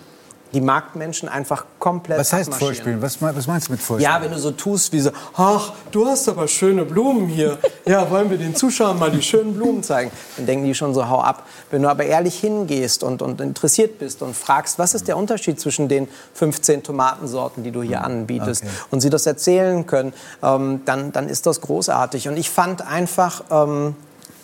die 0.54 0.62
Marktmenschen, 0.62 1.30
einfach 1.30 1.66
komplett 1.80 2.20
Was 2.20 2.34
heißt. 2.34 2.54
Vorspielen? 2.54 3.02
Was, 3.02 3.22
was 3.22 3.48
meinst 3.48 3.68
du 3.68 3.72
mit 3.72 3.82
Vorspielen? 3.82 4.12
Ja, 4.12 4.22
wenn 4.22 4.32
du 4.32 4.38
so 4.38 4.52
tust 4.52 4.92
wie 4.94 5.00
so, 5.00 5.12
ach, 5.36 5.74
du 5.92 6.06
hast 6.06 6.28
aber 6.28 6.48
schöne 6.48 6.84
Blumen 6.86 7.28
hier. 7.28 7.58
Ja, 7.86 8.10
wollen 8.12 8.30
wir 8.30 8.38
den 8.38 8.56
Zuschauern 8.56 9.00
mal 9.00 9.12
die 9.12 9.22
schönen 9.22 9.54
Blumen 9.56 9.82
zeigen? 9.84 10.12
Dann 10.38 10.46
denken 10.46 10.66
die 10.66 10.76
schon 10.76 10.94
so, 10.94 11.08
hau 11.08 11.22
ab. 11.22 11.46
Wenn 11.70 11.82
du 11.82 11.90
aber 11.90 12.04
ehrlich 12.04 12.40
hingehst 12.40 13.04
und, 13.04 13.22
und 13.22 13.40
interessiert 13.42 14.00
bist 14.00 14.22
und 14.22 14.36
fragst, 14.36 14.78
was 14.80 14.94
ist 14.94 15.08
der 15.08 15.18
Unterschied 15.18 15.60
zwischen 15.60 15.88
den 15.88 16.08
15 16.34 16.84
Tomatensorten, 16.84 17.64
die 17.64 17.72
du 17.72 17.82
hier 17.82 18.04
anbietest, 18.04 18.64
Okay. 18.64 18.72
und 18.92 19.02
sie 19.02 19.10
das 19.10 19.26
erzählen 19.26 19.86
können, 19.86 20.14
ähm, 20.44 20.82
dann, 20.86 21.12
dann 21.12 21.30
ist 21.30 21.46
das 21.46 21.62
großartig. 21.62 22.28
Und 22.28 22.38
ich 22.38 22.50
fand 22.50 22.86
einfach, 22.86 23.44
ähm, 23.50 23.96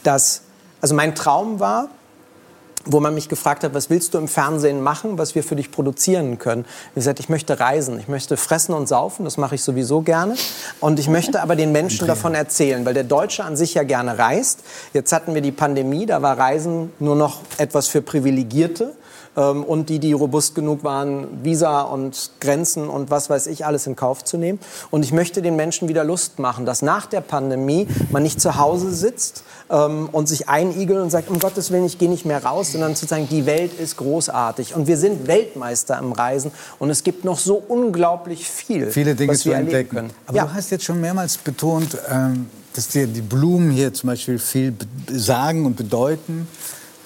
dass, 0.03 0.41
also 0.81 0.95
mein 0.95 1.15
Traum 1.15 1.59
war, 1.59 1.89
wo 2.85 2.99
man 2.99 3.13
mich 3.13 3.29
gefragt 3.29 3.63
hat, 3.63 3.73
was 3.73 3.89
willst 3.89 4.13
du 4.13 4.17
im 4.17 4.27
Fernsehen 4.27 4.81
machen, 4.81 5.17
was 5.17 5.35
wir 5.35 5.43
für 5.43 5.55
dich 5.55 5.71
produzieren 5.71 6.39
können. 6.39 6.65
Ich 6.89 6.95
gesagt, 6.95 7.19
ich 7.19 7.29
möchte 7.29 7.59
reisen, 7.59 7.99
ich 7.99 8.07
möchte 8.07 8.37
fressen 8.37 8.73
und 8.73 8.87
saufen, 8.87 9.25
das 9.25 9.37
mache 9.37 9.55
ich 9.55 9.63
sowieso 9.63 10.01
gerne. 10.01 10.35
Und 10.79 10.99
ich 10.99 11.07
möchte 11.07 11.41
aber 11.41 11.55
den 11.55 11.71
Menschen 11.71 12.07
davon 12.07 12.33
erzählen, 12.33 12.85
weil 12.85 12.93
der 12.93 13.03
Deutsche 13.03 13.43
an 13.43 13.55
sich 13.55 13.73
ja 13.73 13.83
gerne 13.83 14.17
reist. 14.17 14.61
Jetzt 14.93 15.11
hatten 15.11 15.33
wir 15.33 15.41
die 15.41 15.51
Pandemie, 15.51 16.05
da 16.05 16.21
war 16.21 16.37
Reisen 16.37 16.91
nur 16.99 17.15
noch 17.15 17.41
etwas 17.57 17.87
für 17.87 18.01
Privilegierte. 18.01 18.93
Ähm, 19.37 19.63
und 19.63 19.89
die, 19.89 19.99
die 19.99 20.11
robust 20.11 20.55
genug 20.55 20.83
waren, 20.83 21.43
Visa 21.43 21.81
und 21.81 22.31
Grenzen 22.41 22.89
und 22.89 23.09
was 23.09 23.29
weiß 23.29 23.47
ich 23.47 23.65
alles 23.65 23.87
in 23.87 23.95
Kauf 23.95 24.25
zu 24.25 24.37
nehmen. 24.37 24.59
Und 24.91 25.03
ich 25.03 25.13
möchte 25.13 25.41
den 25.41 25.55
Menschen 25.55 25.87
wieder 25.87 26.03
Lust 26.03 26.39
machen, 26.39 26.65
dass 26.65 26.81
nach 26.81 27.05
der 27.05 27.21
Pandemie 27.21 27.87
man 28.09 28.23
nicht 28.23 28.41
zu 28.41 28.57
Hause 28.57 28.91
sitzt 28.91 29.43
ähm, 29.69 30.09
und 30.11 30.27
sich 30.27 30.49
einigelt 30.49 30.99
und 30.99 31.09
sagt, 31.09 31.29
um 31.29 31.39
Gottes 31.39 31.71
Willen, 31.71 31.85
ich 31.85 31.97
gehe 31.97 32.09
nicht 32.09 32.25
mehr 32.25 32.43
raus, 32.43 32.71
sondern 32.71 32.95
sozusagen 32.95 33.29
die 33.29 33.45
Welt 33.45 33.79
ist 33.79 33.97
großartig. 33.97 34.75
Und 34.75 34.87
wir 34.87 34.97
sind 34.97 35.27
Weltmeister 35.27 35.97
im 35.99 36.11
Reisen 36.11 36.51
und 36.79 36.89
es 36.89 37.03
gibt 37.03 37.23
noch 37.23 37.37
so 37.37 37.63
unglaublich 37.67 38.49
viel, 38.49 38.91
Viele 38.91 39.15
Dinge 39.15 39.33
was 39.33 39.41
zu 39.41 39.49
wir 39.49 39.55
erleben 39.55 39.71
entdecken. 39.71 39.95
können. 39.95 40.09
Aber 40.25 40.37
ja. 40.37 40.45
du 40.45 40.53
hast 40.53 40.71
jetzt 40.71 40.83
schon 40.83 40.99
mehrmals 40.99 41.37
betont, 41.37 41.97
ähm, 42.09 42.47
dass 42.73 42.87
dir 42.89 43.07
die 43.07 43.21
Blumen 43.21 43.71
hier 43.71 43.93
zum 43.93 44.07
Beispiel 44.07 44.39
viel 44.39 44.73
sagen 45.07 45.65
und 45.65 45.75
bedeuten, 45.75 46.47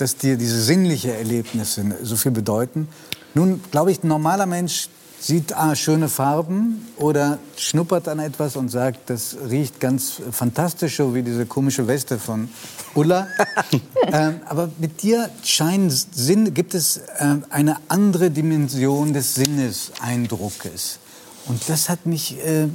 dass 0.01 0.17
dir 0.17 0.36
diese 0.36 0.60
sinnliche 0.60 1.13
Erlebnisse 1.15 1.86
so 2.01 2.15
viel 2.15 2.31
bedeuten. 2.31 2.88
Nun, 3.36 3.62
glaube 3.70 3.91
ich, 3.91 4.03
ein 4.03 4.08
normaler 4.08 4.48
Mensch 4.48 4.89
sieht 5.20 5.55
ah, 5.55 5.75
schöne 5.75 6.10
Farben 6.10 6.88
oder 6.98 7.38
schnuppert 7.55 8.08
an 8.08 8.17
etwas 8.17 8.55
und 8.55 8.70
sagt, 8.70 9.12
das 9.12 9.38
riecht 9.48 9.79
ganz 9.79 10.20
fantastisch, 10.31 10.98
so 10.98 11.13
wie 11.13 11.22
diese 11.22 11.46
komische 11.46 11.88
Weste 11.88 12.17
von 12.17 12.50
Ulla. 12.96 13.27
ähm, 14.08 14.39
aber 14.48 14.72
mit 14.79 15.03
dir 15.03 15.29
scheint 15.43 15.91
Sinn, 15.91 16.55
gibt 16.55 16.74
es 16.74 17.01
ähm, 17.20 17.46
eine 17.51 17.77
andere 17.88 18.31
Dimension 18.31 19.13
des 19.13 19.36
Sinneseindruckes. 19.36 20.98
Und 21.46 21.70
das 21.70 21.89
hat 21.89 22.08
mich 22.08 22.43
äh, 22.43 22.63
äh, 22.63 22.70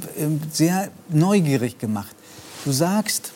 sehr 0.53 0.91
neugierig 1.09 1.77
gemacht. 1.77 2.15
Du 2.63 2.71
sagst, 2.71 3.33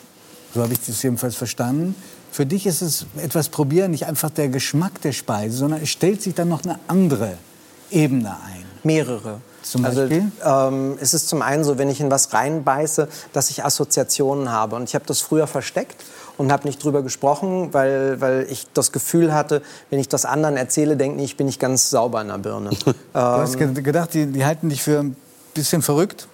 so 0.54 0.62
habe 0.62 0.72
ich 0.72 0.80
das 0.80 1.02
jedenfalls 1.02 1.36
verstanden, 1.36 1.94
für 2.32 2.46
dich 2.46 2.66
ist 2.66 2.80
es 2.80 3.04
etwas 3.18 3.50
probieren, 3.50 3.90
nicht 3.90 4.06
einfach 4.06 4.30
der 4.30 4.48
Geschmack 4.48 5.02
der 5.02 5.12
Speise, 5.12 5.58
sondern 5.58 5.82
es 5.82 5.90
stellt 5.90 6.22
sich 6.22 6.34
dann 6.34 6.48
noch 6.48 6.64
eine 6.64 6.78
andere 6.88 7.36
Ebene 7.90 8.30
ein. 8.30 8.64
Mehrere. 8.82 9.42
Zum 9.62 9.84
also 9.84 10.00
Beispiel? 10.00 10.32
ähm, 10.44 10.96
es 10.98 11.12
ist 11.12 11.28
zum 11.28 11.42
einen 11.42 11.62
so, 11.62 11.76
wenn 11.76 11.90
ich 11.90 12.00
in 12.00 12.10
was 12.10 12.32
reinbeiße, 12.32 13.06
dass 13.34 13.50
ich 13.50 13.64
Assoziationen 13.64 14.50
habe. 14.50 14.76
Und 14.76 14.84
ich 14.84 14.94
habe 14.94 15.04
das 15.06 15.20
früher 15.20 15.46
versteckt 15.46 16.02
und 16.38 16.50
habe 16.50 16.66
nicht 16.66 16.82
drüber 16.82 17.02
gesprochen, 17.02 17.68
weil, 17.72 18.20
weil 18.22 18.46
ich 18.48 18.66
das 18.72 18.92
Gefühl 18.92 19.34
hatte, 19.34 19.62
wenn 19.90 20.00
ich 20.00 20.08
das 20.08 20.24
anderen 20.24 20.56
erzähle, 20.56 20.96
denken 20.96 21.18
die, 21.18 21.24
ich 21.24 21.36
bin 21.36 21.46
nicht 21.46 21.60
ganz 21.60 21.90
sauber 21.90 22.22
in 22.22 22.28
der 22.28 22.38
Birne. 22.38 22.70
Du 22.84 22.94
hast 23.12 23.58
ge 23.58 23.70
gedacht, 23.74 24.14
die, 24.14 24.24
die 24.24 24.44
halten 24.44 24.70
dich 24.70 24.82
für 24.82 25.00
ein 25.00 25.16
bisschen 25.52 25.82
verrückt. 25.82 26.28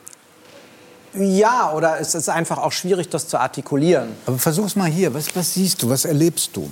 Ja, 1.14 1.72
oder 1.74 2.00
es 2.00 2.14
ist 2.14 2.28
einfach 2.28 2.58
auch 2.58 2.72
schwierig, 2.72 3.08
das 3.08 3.28
zu 3.28 3.38
artikulieren. 3.38 4.08
Aber 4.26 4.38
versuch's 4.38 4.76
mal 4.76 4.88
hier. 4.88 5.12
Was, 5.14 5.34
was 5.34 5.54
siehst 5.54 5.82
du? 5.82 5.90
Was 5.90 6.04
erlebst 6.04 6.50
du? 6.54 6.70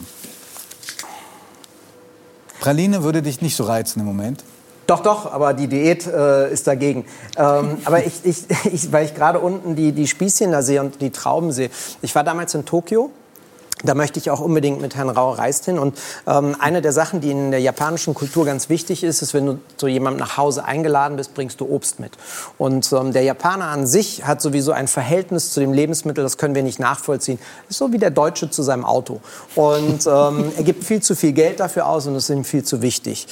Praline 2.60 3.02
würde 3.02 3.22
dich 3.22 3.40
nicht 3.40 3.56
so 3.56 3.64
reizen 3.64 4.00
im 4.00 4.06
Moment. 4.06 4.44
Doch, 4.86 5.00
doch, 5.00 5.32
aber 5.32 5.52
die 5.52 5.66
Diät 5.66 6.06
äh, 6.06 6.52
ist 6.52 6.66
dagegen. 6.66 7.06
Ähm, 7.36 7.78
aber 7.84 8.04
ich, 8.04 8.24
ich, 8.24 8.44
ich, 8.72 8.92
weil 8.92 9.04
ich 9.04 9.14
gerade 9.14 9.40
unten 9.40 9.74
die, 9.74 9.92
die 9.92 10.06
Spießchen 10.06 10.52
da 10.52 10.62
sehe 10.62 10.80
und 10.80 11.00
die 11.00 11.10
Trauben 11.10 11.52
sehe. 11.52 11.70
Ich 12.02 12.14
war 12.14 12.24
damals 12.24 12.54
in 12.54 12.64
Tokio. 12.64 13.10
Da 13.84 13.94
möchte 13.94 14.18
ich 14.18 14.30
auch 14.30 14.40
unbedingt 14.40 14.80
mit 14.80 14.96
Herrn 14.96 15.10
Rau 15.10 15.32
Reist 15.32 15.66
hin. 15.66 15.78
Und 15.78 15.98
ähm, 16.26 16.56
eine 16.58 16.80
der 16.80 16.92
Sachen, 16.92 17.20
die 17.20 17.30
in 17.30 17.50
der 17.50 17.60
japanischen 17.60 18.14
Kultur 18.14 18.46
ganz 18.46 18.70
wichtig 18.70 19.04
ist, 19.04 19.20
ist, 19.20 19.34
wenn 19.34 19.44
du 19.44 19.58
zu 19.76 19.86
jemandem 19.86 20.20
nach 20.20 20.38
Hause 20.38 20.64
eingeladen 20.64 21.18
bist, 21.18 21.34
bringst 21.34 21.60
du 21.60 21.66
Obst 21.66 22.00
mit. 22.00 22.12
Und 22.56 22.90
ähm, 22.92 23.12
der 23.12 23.22
Japaner 23.22 23.66
an 23.66 23.86
sich 23.86 24.26
hat 24.26 24.40
sowieso 24.40 24.72
ein 24.72 24.88
Verhältnis 24.88 25.52
zu 25.52 25.60
dem 25.60 25.74
Lebensmittel, 25.74 26.24
das 26.24 26.38
können 26.38 26.54
wir 26.54 26.62
nicht 26.62 26.78
nachvollziehen. 26.78 27.38
Ist 27.68 27.76
so 27.78 27.92
wie 27.92 27.98
der 27.98 28.10
Deutsche 28.10 28.48
zu 28.50 28.62
seinem 28.62 28.86
Auto. 28.86 29.20
Und 29.54 30.06
ähm, 30.06 30.52
er 30.56 30.64
gibt 30.64 30.82
viel 30.82 31.02
zu 31.02 31.14
viel 31.14 31.32
Geld 31.32 31.60
dafür 31.60 31.86
aus 31.86 32.06
und 32.06 32.14
das 32.14 32.30
ist 32.30 32.34
ihm 32.34 32.44
viel 32.44 32.64
zu 32.64 32.80
wichtig. 32.80 33.26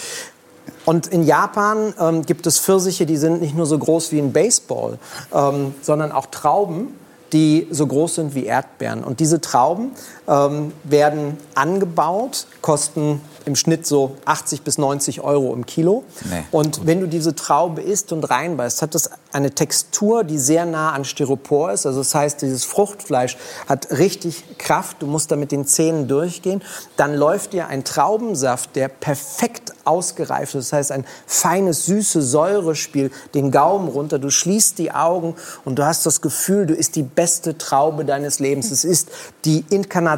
Und 0.85 1.07
in 1.07 1.23
Japan 1.23 1.95
ähm, 1.99 2.27
gibt 2.27 2.47
es 2.47 2.59
Pfirsiche, 2.59 3.07
die 3.07 3.17
sind 3.17 3.41
nicht 3.41 3.57
nur 3.57 3.67
so 3.67 3.79
groß 3.79 4.13
wie 4.13 4.19
ein 4.19 4.33
Baseball, 4.33 4.99
ähm, 5.33 5.75
sondern 5.81 6.13
auch 6.13 6.27
Trauben, 6.27 6.89
die 7.33 7.67
so 7.71 7.87
groß 7.87 8.15
sind 8.17 8.35
wie 8.35 8.45
Erdbeeren. 8.45 9.03
Und 9.03 9.19
diese 9.19 9.41
Trauben 9.41 9.91
ähm, 10.27 10.73
werden 10.85 11.37
angebaut, 11.55 12.47
kosten 12.61 13.21
im 13.45 13.57
Schnitt 13.57 13.87
so 13.87 14.17
80 14.25 14.63
bis 14.63 14.79
90 14.79 15.21
Euro 15.21 15.53
im 15.53 15.67
Kilo. 15.67 16.05
Nee. 16.25 16.45
Und 16.51 16.87
wenn 16.87 17.01
du 17.01 17.09
diese 17.09 17.35
Traube 17.35 17.83
isst 17.83 18.13
und 18.13 18.25
reinbeißt, 18.25 18.81
hat 18.81 18.95
das 18.95 19.11
eine 19.33 19.51
Textur, 19.51 20.25
die 20.25 20.39
sehr 20.39 20.65
nah 20.65 20.93
an 20.93 21.05
Styropor 21.05 21.73
ist. 21.73 21.87
Also 21.87 22.01
das 22.01 22.15
heißt, 22.15 22.41
dieses 22.41 22.65
Fruchtfleisch 22.65 23.37
hat 23.69 23.91
richtig 23.91 24.45
Kraft. 24.59 24.99
Du 25.01 25.07
musst 25.07 25.31
da 25.31 25.37
mit 25.37 25.53
den 25.53 25.67
Zähnen 25.67 26.09
durchgehen. 26.09 26.63
Dann 26.97 27.15
läuft 27.15 27.53
dir 27.53 27.67
ein 27.67 27.85
Traubensaft, 27.85 28.77
der 28.77 28.89
perfekt 28.89 29.73
ausgereift 29.85 30.55
ist. 30.55 30.73
Das 30.73 30.79
heißt, 30.79 30.93
ein 30.93 31.05
feines, 31.27 31.85
süßes 31.87 32.31
Säurespiel 32.31 33.11
den 33.35 33.51
Gaumen 33.51 33.89
runter. 33.89 34.19
Du 34.19 34.31
schließt 34.31 34.79
die 34.79 34.93
Augen 34.93 35.35
und 35.65 35.79
du 35.79 35.85
hast 35.85 36.07
das 36.07 36.23
Gefühl, 36.23 36.67
du 36.67 36.75
isst 36.75 36.97
die 36.97 37.03
beste 37.03 37.59
Traube 37.59 38.05
deines 38.05 38.39
Lebens. 38.39 38.71
Es 38.71 38.85
ist 38.85 39.11
die 39.45 39.65
Inkarnation 39.69 40.14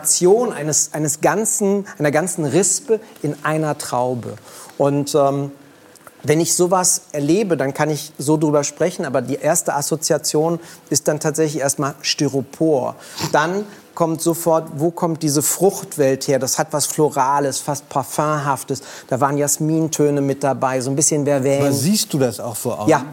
eines, 0.52 0.90
eines 0.92 1.20
ganzen, 1.20 1.86
einer 1.98 2.10
ganzen 2.10 2.44
Rispe 2.44 3.00
in 3.22 3.36
einer 3.42 3.78
Traube. 3.78 4.34
Und 4.78 5.14
ähm, 5.14 5.50
wenn 6.22 6.40
ich 6.40 6.54
sowas 6.54 7.02
erlebe, 7.12 7.56
dann 7.56 7.72
kann 7.72 7.90
ich 7.90 8.12
so 8.18 8.36
drüber 8.36 8.64
sprechen, 8.64 9.04
aber 9.04 9.22
die 9.22 9.36
erste 9.36 9.74
Assoziation 9.74 10.58
ist 10.90 11.08
dann 11.08 11.20
tatsächlich 11.20 11.62
erstmal 11.62 11.94
Styropor. 12.00 12.96
Dann 13.32 13.64
kommt 13.94 14.20
sofort, 14.20 14.68
wo 14.76 14.90
kommt 14.90 15.22
diese 15.22 15.42
Fruchtwelt 15.42 16.28
her? 16.28 16.38
Das 16.38 16.58
hat 16.58 16.68
was 16.72 16.86
Florales, 16.86 17.58
fast 17.58 17.88
Parfumhaftes. 17.88 18.82
Da 19.08 19.20
waren 19.20 19.38
Jasmintöne 19.38 20.20
mit 20.20 20.42
dabei, 20.44 20.80
so 20.80 20.90
ein 20.90 20.96
bisschen 20.96 21.22
Aber 21.22 21.42
Vervein. 21.42 21.72
siehst 21.72 22.12
du 22.12 22.18
das 22.18 22.40
auch 22.40 22.56
vor 22.56 22.80
Augen? 22.80 22.90
Ja. 22.90 23.04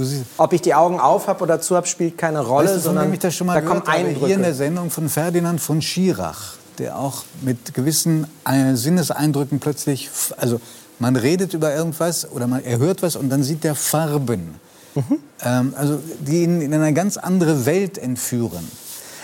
Du 0.00 0.06
siehst, 0.06 0.24
Ob 0.38 0.54
ich 0.54 0.62
die 0.62 0.72
Augen 0.74 0.98
auf 0.98 1.26
habe 1.26 1.42
oder 1.42 1.60
zu 1.60 1.76
habe, 1.76 1.86
spielt 1.86 2.16
keine 2.16 2.40
Rolle, 2.40 2.68
weißt 2.68 2.76
du, 2.76 2.80
sondern 2.80 3.12
ich 3.12 3.18
das 3.18 3.34
schon 3.34 3.46
mal 3.48 3.52
da 3.54 3.60
gehört 3.60 3.84
kommen? 3.84 3.94
Eindrücke. 3.96 4.26
Hier 4.28 4.36
in 4.36 4.42
der 4.42 4.54
Sendung 4.54 4.90
von 4.90 5.10
Ferdinand 5.10 5.60
von 5.60 5.82
Schirach, 5.82 6.54
der 6.78 6.98
auch 6.98 7.24
mit 7.42 7.74
gewissen 7.74 8.26
äh, 8.46 8.74
Sinneseindrücken 8.76 9.60
plötzlich, 9.60 10.08
also 10.38 10.58
man 11.00 11.16
redet 11.16 11.52
über 11.52 11.74
irgendwas 11.74 12.30
oder 12.32 12.46
man, 12.46 12.64
er 12.64 12.78
hört 12.78 13.02
was 13.02 13.14
und 13.14 13.28
dann 13.28 13.42
sieht 13.42 13.62
er 13.62 13.74
Farben. 13.74 14.54
Mhm. 14.94 15.18
Ähm, 15.44 15.74
also 15.76 15.98
die 16.20 16.44
ihn 16.44 16.62
in 16.62 16.72
eine 16.72 16.94
ganz 16.94 17.18
andere 17.18 17.66
Welt 17.66 17.98
entführen. 17.98 18.66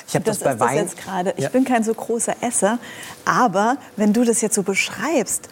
ich 0.06 0.14
habe 0.14 0.26
das, 0.26 0.40
Das, 0.40 0.44
bei 0.44 0.52
ist 0.52 0.60
das 0.60 0.68
Wein. 0.68 0.76
jetzt 0.76 0.96
gerade. 0.98 1.34
Ich 1.38 1.44
Ja. 1.44 1.48
bin 1.48 1.64
kein 1.64 1.84
so 1.84 1.94
großer 1.94 2.34
Esser, 2.42 2.78
aber 3.24 3.78
wenn 3.96 4.12
du 4.12 4.24
das 4.24 4.42
jetzt 4.42 4.54
so 4.54 4.62
beschreibst, 4.62 5.48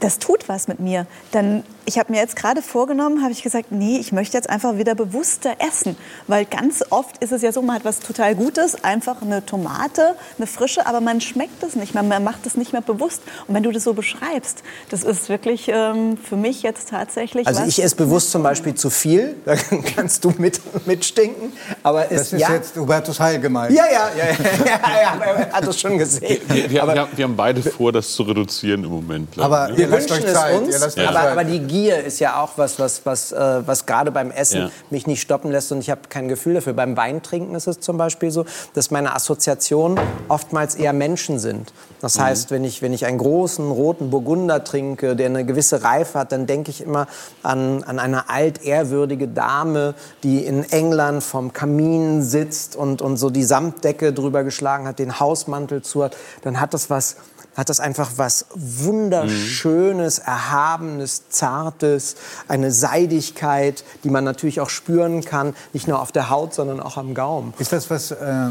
das 0.00 0.18
tut 0.18 0.48
was 0.48 0.66
mit 0.68 0.80
mir. 0.80 1.06
Dann, 1.30 1.62
ich 1.84 1.98
habe 1.98 2.12
mir 2.12 2.18
jetzt 2.18 2.36
gerade 2.36 2.62
vorgenommen, 2.62 3.22
habe 3.22 3.32
ich 3.32 3.42
gesagt, 3.42 3.72
nee, 3.72 3.98
ich 3.98 4.12
möchte 4.12 4.36
jetzt 4.36 4.48
einfach 4.48 4.76
wieder 4.76 4.94
bewusster 4.94 5.56
essen, 5.58 5.96
weil 6.26 6.44
ganz 6.44 6.84
oft 6.90 7.18
ist 7.18 7.32
es 7.32 7.42
ja 7.42 7.52
so, 7.52 7.62
man 7.62 7.76
hat 7.76 7.84
was 7.84 8.00
total 8.00 8.34
Gutes, 8.34 8.84
einfach 8.84 9.22
eine 9.22 9.44
Tomate, 9.44 10.14
eine 10.38 10.46
frische, 10.46 10.86
aber 10.86 11.00
man 11.00 11.20
schmeckt 11.20 11.62
es 11.62 11.74
nicht 11.74 11.94
mehr, 11.94 12.02
man 12.02 12.22
macht 12.22 12.46
es 12.46 12.56
nicht 12.56 12.72
mehr 12.72 12.82
bewusst. 12.82 13.22
Und 13.46 13.54
wenn 13.54 13.62
du 13.62 13.72
das 13.72 13.84
so 13.84 13.94
beschreibst, 13.94 14.62
das 14.90 15.02
ist 15.02 15.28
wirklich 15.28 15.68
ähm, 15.68 16.16
für 16.16 16.36
mich 16.36 16.62
jetzt 16.62 16.90
tatsächlich 16.90 17.46
Also 17.46 17.62
was. 17.62 17.68
ich 17.68 17.82
esse 17.82 17.96
bewusst 17.96 18.30
zum 18.30 18.42
Beispiel 18.42 18.74
zu 18.74 18.90
viel, 18.90 19.36
da 19.44 19.56
kannst 19.94 20.24
du 20.24 20.32
mit, 20.38 20.60
mitstinken. 20.86 21.52
Aber 21.82 22.10
es, 22.10 22.30
Das 22.30 22.32
ist 22.34 22.40
ja, 22.40 22.54
jetzt 22.54 22.76
Hubertus 22.76 23.18
Heil 23.18 23.40
gemeint. 23.40 23.74
ja, 23.74 23.84
ja, 23.90 24.10
ja, 24.16 24.24
ja, 24.26 24.36
ja, 24.64 25.02
ja, 25.02 25.12
aber 25.12 25.24
er 25.24 25.52
hat 25.52 25.66
das 25.66 25.80
schon 25.80 25.98
gesehen. 25.98 26.40
Wir, 26.48 26.70
wir, 26.70 26.82
aber 26.82 27.08
wir, 27.14 27.24
haben 27.24 27.36
beide 27.36 27.62
vor, 27.62 27.92
das 27.92 28.12
zu 28.12 28.22
reduzieren 28.22 28.84
im 28.84 28.90
Moment. 28.90 29.32
glaub 29.32 29.46
Aber 29.46 29.68
wir 29.68 29.78
ihr 29.78 29.88
lasst 29.88 30.10
wünschen 30.10 30.24
euch 30.24 30.28
es 30.30 30.38
Zeit, 30.38 30.60
uns, 30.60 30.74
ihr 30.74 30.80
lasst 30.80 30.98
euch 30.98 31.08
aber, 31.08 31.18
Zeit. 31.18 31.32
aber 31.32 31.44
die 31.44 31.71
Gier 31.72 32.04
ist 32.04 32.18
ja 32.20 32.38
auch 32.42 32.50
was, 32.56 32.78
was, 32.78 33.06
was, 33.06 33.32
äh, 33.32 33.66
was 33.66 33.86
gerade 33.86 34.10
beim 34.10 34.30
Essen 34.30 34.58
Ja. 34.60 34.70
mich 34.90 35.06
nicht 35.06 35.22
stoppen 35.22 35.50
lässt 35.50 35.72
und 35.72 35.78
ich 35.78 35.88
habe 35.88 36.02
kein 36.10 36.28
Gefühl 36.28 36.52
dafür. 36.52 36.74
Beim 36.74 36.98
Weintrinken 36.98 37.54
ist 37.54 37.66
es 37.66 37.80
zum 37.80 37.96
Beispiel 37.96 38.30
so, 38.30 38.44
dass 38.74 38.90
meine 38.90 39.14
Assoziationen 39.14 39.98
oftmals 40.28 40.74
eher 40.74 40.92
Menschen 40.92 41.38
sind. 41.38 41.72
Das 42.02 42.18
Mhm. 42.18 42.22
heißt, 42.24 42.50
wenn 42.50 42.64
ich, 42.64 42.82
wenn 42.82 42.92
ich 42.92 43.06
einen 43.06 43.16
großen 43.16 43.70
roten 43.70 44.10
Burgunder 44.10 44.64
trinke, 44.64 45.16
der 45.16 45.26
eine 45.26 45.46
gewisse 45.46 45.82
Reife 45.82 46.18
hat, 46.18 46.30
dann 46.32 46.46
denke 46.46 46.70
ich 46.70 46.82
immer 46.82 47.06
an, 47.42 47.82
an 47.84 47.98
eine 47.98 48.28
altehrwürdige 48.28 49.28
Dame, 49.28 49.94
die 50.24 50.44
in 50.44 50.64
England 50.70 51.22
vom 51.22 51.54
Kamin 51.54 52.22
sitzt 52.22 52.76
und, 52.76 53.00
und 53.00 53.16
so 53.16 53.30
die 53.30 53.44
Samtdecke 53.44 54.12
drüber 54.12 54.44
geschlagen 54.44 54.86
hat, 54.86 54.98
den 54.98 55.20
Hausmantel 55.20 55.80
zu 55.80 56.04
hat. 56.04 56.18
Dann 56.42 56.60
hat 56.60 56.74
das 56.74 56.90
was 56.90 57.16
hat 57.56 57.68
das 57.68 57.80
einfach 57.80 58.12
was 58.16 58.46
wunderschönes, 58.54 60.18
erhabenes, 60.18 61.28
zartes, 61.28 62.16
eine 62.48 62.70
Seidigkeit, 62.70 63.84
die 64.04 64.10
man 64.10 64.24
natürlich 64.24 64.60
auch 64.60 64.70
spüren 64.70 65.22
kann, 65.24 65.54
nicht 65.72 65.88
nur 65.88 66.00
auf 66.00 66.12
der 66.12 66.30
Haut, 66.30 66.54
sondern 66.54 66.80
auch 66.80 66.96
am 66.96 67.14
Gaumen. 67.14 67.52
Ist 67.58 67.72
das, 67.72 67.90
was 67.90 68.10
äh, 68.10 68.48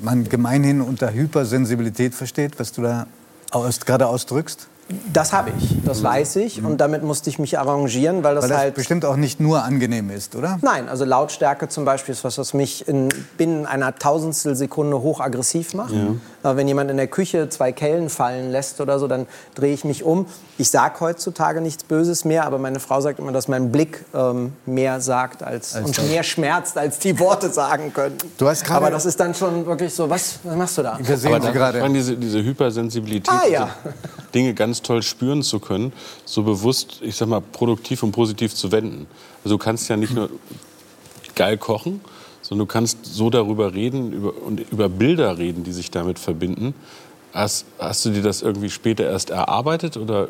man 0.00 0.28
gemeinhin 0.28 0.80
unter 0.80 1.12
Hypersensibilität 1.12 2.14
versteht, 2.14 2.58
was 2.58 2.72
du 2.72 2.82
da 2.82 3.06
aus, 3.50 3.80
gerade 3.80 4.06
ausdrückst? 4.06 4.68
Das 5.12 5.32
habe 5.32 5.52
ich, 5.58 5.76
das 5.84 6.02
weiß 6.02 6.36
ich 6.36 6.62
und 6.62 6.78
damit 6.78 7.02
musste 7.02 7.30
ich 7.30 7.38
mich 7.38 7.58
arrangieren, 7.58 8.24
weil 8.24 8.34
das 8.34 8.44
Weil 8.44 8.50
das 8.50 8.58
halt 8.58 8.74
bestimmt 8.74 9.04
auch 9.04 9.16
nicht 9.16 9.40
nur 9.40 9.62
angenehm 9.62 10.10
ist, 10.10 10.34
oder? 10.34 10.58
Nein, 10.60 10.88
also 10.88 11.04
Lautstärke 11.04 11.68
zum 11.68 11.84
Beispiel 11.84 12.12
ist 12.12 12.24
was, 12.24 12.36
was 12.36 12.52
mich 12.52 12.88
in 12.88 13.08
binnen 13.38 13.64
einer 13.64 13.94
Tausendstel 13.94 14.54
Sekunde 14.54 15.00
hochaggressiv 15.00 15.72
macht. 15.74 15.94
Äh, 16.42 16.56
wenn 16.56 16.68
jemand 16.68 16.90
in 16.90 16.96
der 16.96 17.06
Küche 17.06 17.48
zwei 17.48 17.72
Kellen 17.72 18.08
fallen 18.08 18.50
lässt 18.50 18.80
oder 18.80 18.98
so, 18.98 19.08
dann 19.08 19.26
drehe 19.54 19.72
ich 19.72 19.84
mich 19.84 20.02
um. 20.04 20.26
Ich 20.58 20.70
sage 20.70 21.00
heutzutage 21.00 21.60
nichts 21.60 21.84
Böses 21.84 22.24
mehr, 22.24 22.44
aber 22.44 22.58
meine 22.58 22.80
Frau 22.80 23.00
sagt 23.00 23.18
immer, 23.18 23.32
dass 23.32 23.48
mein 23.48 23.72
Blick 23.72 24.04
ähm, 24.14 24.52
mehr 24.66 25.00
sagt 25.00 25.42
als, 25.42 25.74
als 25.74 25.86
und 25.86 25.98
das. 25.98 26.06
mehr 26.06 26.22
schmerzt, 26.22 26.76
als 26.78 26.98
die 26.98 27.18
Worte 27.18 27.50
sagen 27.50 27.92
können. 27.92 28.18
Du 28.38 28.48
hast 28.48 28.68
aber 28.70 28.90
das 28.90 29.06
ist 29.06 29.18
dann 29.18 29.34
schon 29.34 29.66
wirklich 29.66 29.92
so, 29.92 30.08
was, 30.08 30.38
was 30.42 30.56
machst 30.56 30.78
du 30.78 30.82
da? 30.82 30.98
Wir 31.00 31.16
sehen 31.16 31.34
aber 31.34 31.46
Sie 31.46 31.52
gerade. 31.52 31.88
Diese, 31.92 32.16
diese 32.16 32.42
Hypersensibilität, 32.42 33.32
ah, 33.32 33.46
ja. 33.46 33.68
Dinge 34.34 34.54
ganz 34.54 34.82
toll 34.82 35.02
spüren 35.02 35.42
zu 35.42 35.60
können, 35.60 35.92
so 36.24 36.42
bewusst, 36.42 36.98
ich 37.02 37.16
sag 37.16 37.28
mal, 37.28 37.40
produktiv 37.40 38.02
und 38.02 38.12
positiv 38.12 38.54
zu 38.54 38.72
wenden. 38.72 39.06
Also 39.44 39.56
du 39.56 39.62
kannst 39.62 39.88
ja 39.88 39.96
nicht 39.96 40.14
nur 40.14 40.30
geil 41.34 41.58
kochen, 41.58 42.00
sondern 42.42 42.66
du 42.66 42.72
kannst 42.72 43.06
so 43.06 43.30
darüber 43.30 43.72
reden 43.72 44.12
über, 44.12 44.34
und 44.42 44.60
über 44.70 44.88
Bilder 44.88 45.38
reden, 45.38 45.64
die 45.64 45.72
sich 45.72 45.90
damit 45.90 46.18
verbinden. 46.18 46.74
Hast, 47.32 47.64
hast 47.78 48.04
du 48.04 48.10
dir 48.10 48.22
das 48.22 48.42
irgendwie 48.42 48.68
später 48.68 49.04
erst 49.04 49.30
erarbeitet 49.30 49.96
oder 49.96 50.28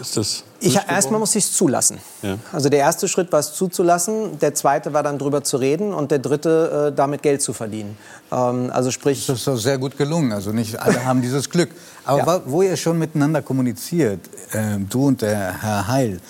ist 0.00 0.16
das? 0.16 0.44
Ich, 0.60 0.76
erstmal 0.76 1.20
muss 1.20 1.34
ich 1.36 1.44
es 1.44 1.52
zulassen. 1.52 1.98
Ja. 2.22 2.36
Also 2.52 2.68
der 2.68 2.80
erste 2.80 3.06
Schritt 3.06 3.30
war 3.30 3.38
es 3.38 3.52
zuzulassen, 3.52 4.38
der 4.40 4.54
zweite 4.54 4.92
war 4.92 5.02
dann 5.02 5.18
drüber 5.18 5.44
zu 5.44 5.56
reden 5.56 5.94
und 5.94 6.10
der 6.10 6.18
dritte 6.18 6.88
äh, 6.88 6.96
damit 6.96 7.22
Geld 7.22 7.42
zu 7.42 7.52
verdienen. 7.52 7.96
Ähm, 8.32 8.70
also 8.72 8.90
sprich. 8.90 9.26
Das 9.26 9.38
ist 9.38 9.46
doch 9.46 9.56
sehr 9.56 9.78
gut 9.78 9.96
gelungen. 9.96 10.32
Also 10.32 10.50
nicht 10.50 10.80
alle 10.80 11.04
haben 11.04 11.22
dieses 11.22 11.48
Glück. 11.50 11.70
Aber 12.04 12.36
ja. 12.36 12.42
wo 12.46 12.62
ihr 12.62 12.76
schon 12.76 12.98
miteinander 12.98 13.40
kommuniziert, 13.42 14.20
äh, 14.52 14.78
du 14.78 15.06
und 15.06 15.22
der 15.22 15.62
Herr 15.62 15.86
Heil, 15.86 16.20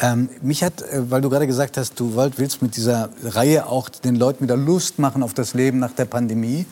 ähm, 0.00 0.28
mich 0.40 0.64
hat, 0.64 0.82
äh, 0.82 1.10
weil 1.10 1.20
du 1.20 1.28
gerade 1.28 1.46
gesagt 1.46 1.76
hast, 1.76 2.00
du 2.00 2.16
willst 2.16 2.62
mit 2.62 2.76
dieser 2.76 3.10
Reihe 3.22 3.66
auch 3.66 3.88
den 3.88 4.16
Leuten 4.16 4.44
wieder 4.44 4.56
Lust 4.56 4.98
machen 4.98 5.22
auf 5.22 5.34
das 5.34 5.54
Leben 5.54 5.78
nach 5.78 5.92
der 5.92 6.06
Pandemie. 6.06 6.66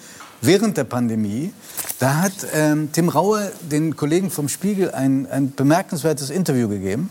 Während 0.45 0.77
der 0.77 0.85
Pandemie, 0.85 1.53
da 2.01 2.17
hat 2.17 2.33
ähm, 2.53 2.91
Tim 2.93 3.09
Raue 3.09 3.53
den 3.61 3.95
Kollegen 3.95 4.29
vom 4.29 4.49
Spiegel 4.49 4.91
ein, 4.91 5.31
ein 5.31 5.55
bemerkenswertes 5.55 6.31
Interview 6.31 6.69
gegeben. 6.69 7.11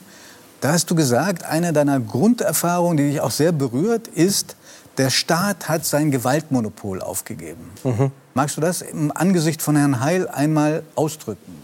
Da 0.59 0.73
hast 0.73 0.91
du 0.91 0.95
gesagt, 0.95 1.45
eine 1.45 1.71
deiner 1.71 2.01
Grunderfahrungen, 2.01 2.97
die 2.97 3.11
dich 3.11 3.21
auch 3.21 3.31
sehr 3.31 3.53
berührt, 3.53 4.09
ist, 4.09 4.57
der 4.97 5.09
Staat 5.09 5.69
hat 5.69 5.85
sein 5.85 6.11
Gewaltmonopol 6.11 7.01
aufgegeben. 7.01 7.71
Mhm. 7.85 8.11
Magst 8.33 8.57
du 8.57 8.61
das 8.61 8.81
im 8.81 9.15
Angesicht 9.15 9.61
von 9.61 9.77
Herrn 9.77 10.01
Heil 10.01 10.27
einmal 10.27 10.83
ausdrücken 10.95 11.60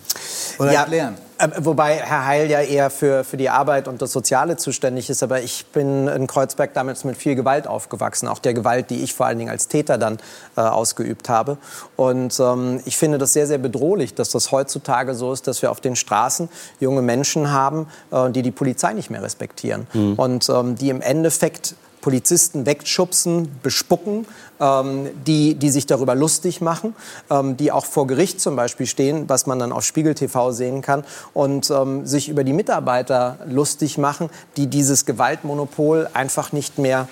oder 0.60 0.72
ja, 0.72 0.82
erklären? 0.82 1.18
Äh, 1.38 1.50
wobei 1.60 1.96
Herr 1.96 2.26
Heil 2.26 2.50
ja 2.50 2.62
eher 2.62 2.90
für, 2.90 3.24
für 3.24 3.38
die 3.38 3.50
Arbeit 3.50 3.88
und 3.88 4.02
das 4.02 4.12
Soziale 4.12 4.58
zuständig 4.58 5.10
ist. 5.10 5.24
Aber 5.24 5.42
ich 5.42 5.66
bin 5.68 6.08
in 6.08 6.28
Kreuzberg 6.28 6.74
damals 6.74 7.04
mit 7.04 7.18
viel 7.18 7.36
Gewalt 7.36 7.68
aufgewachsen. 7.68 8.28
Auch 8.28 8.40
der 8.40 8.54
Gewalt, 8.54 8.90
die 8.90 9.04
ich 9.04 9.14
vor 9.14 9.26
allen 9.26 9.38
Dingen 9.38 9.52
als 9.52 9.68
Täter 9.68 9.98
dann 9.98 10.18
äh, 10.56 10.62
ausgeübt 10.62 11.30
habe. 11.30 11.58
Und 11.96 12.40
ähm, 12.40 12.82
ich 12.86 12.98
finde 12.98 13.18
das 13.18 13.34
sehr, 13.34 13.48
sehr 13.48 13.60
bedrohlich, 13.60 14.16
dass 14.16 14.30
das 14.30 14.52
heutzutage 14.52 15.14
so 15.14 15.32
ist, 15.34 15.48
dass 15.48 15.62
wir 15.62 15.72
auf 15.72 15.82
den 15.82 15.96
Straßen 15.96 16.50
junge 16.80 17.02
Menschen 17.02 17.52
haben, 17.52 17.88
äh, 18.12 18.30
die 18.32 18.42
die 18.42 18.52
Polizei 18.52 18.94
nicht 18.94 19.10
mehr 19.10 19.22
respektieren. 19.22 19.88
Mhm. 19.94 20.14
Und 20.14 20.50
ähm, 20.50 20.76
die 20.76 20.90
im 20.90 21.02
Endeffekt 21.02 21.76
Polizisten 22.01 22.66
wegschubsen, 22.66 23.50
bespucken, 23.63 24.25
ähm, 24.60 25.10
die, 25.25 25.56
die 25.56 25.70
sich 25.70 25.86
darüber 25.86 26.16
lustig 26.16 26.62
machen, 26.62 26.96
ähm, 27.30 27.58
die 27.58 27.72
auch 27.72 27.86
vor 27.86 28.08
Gericht 28.08 28.39
zum 28.39 28.56
Beispiel 28.56 28.86
stehen, 28.86 29.27
was 29.27 29.46
man 29.46 29.60
dann 29.60 29.72
auf 29.72 29.84
Spiegel 29.84 30.16
TV 30.16 30.51
sehen 30.51 30.82
kann, 30.82 31.04
und 31.34 31.70
ähm, 31.70 32.06
sich 32.06 32.30
über 32.30 32.44
die 32.44 32.54
Mitarbeiter 32.54 33.39
lustig 33.48 33.98
machen, 33.98 34.30
die 34.56 34.68
dieses 34.68 35.06
Gewaltmonopol 35.06 36.10
einfach 36.13 36.51
nicht 36.51 36.77
mehr 36.77 37.08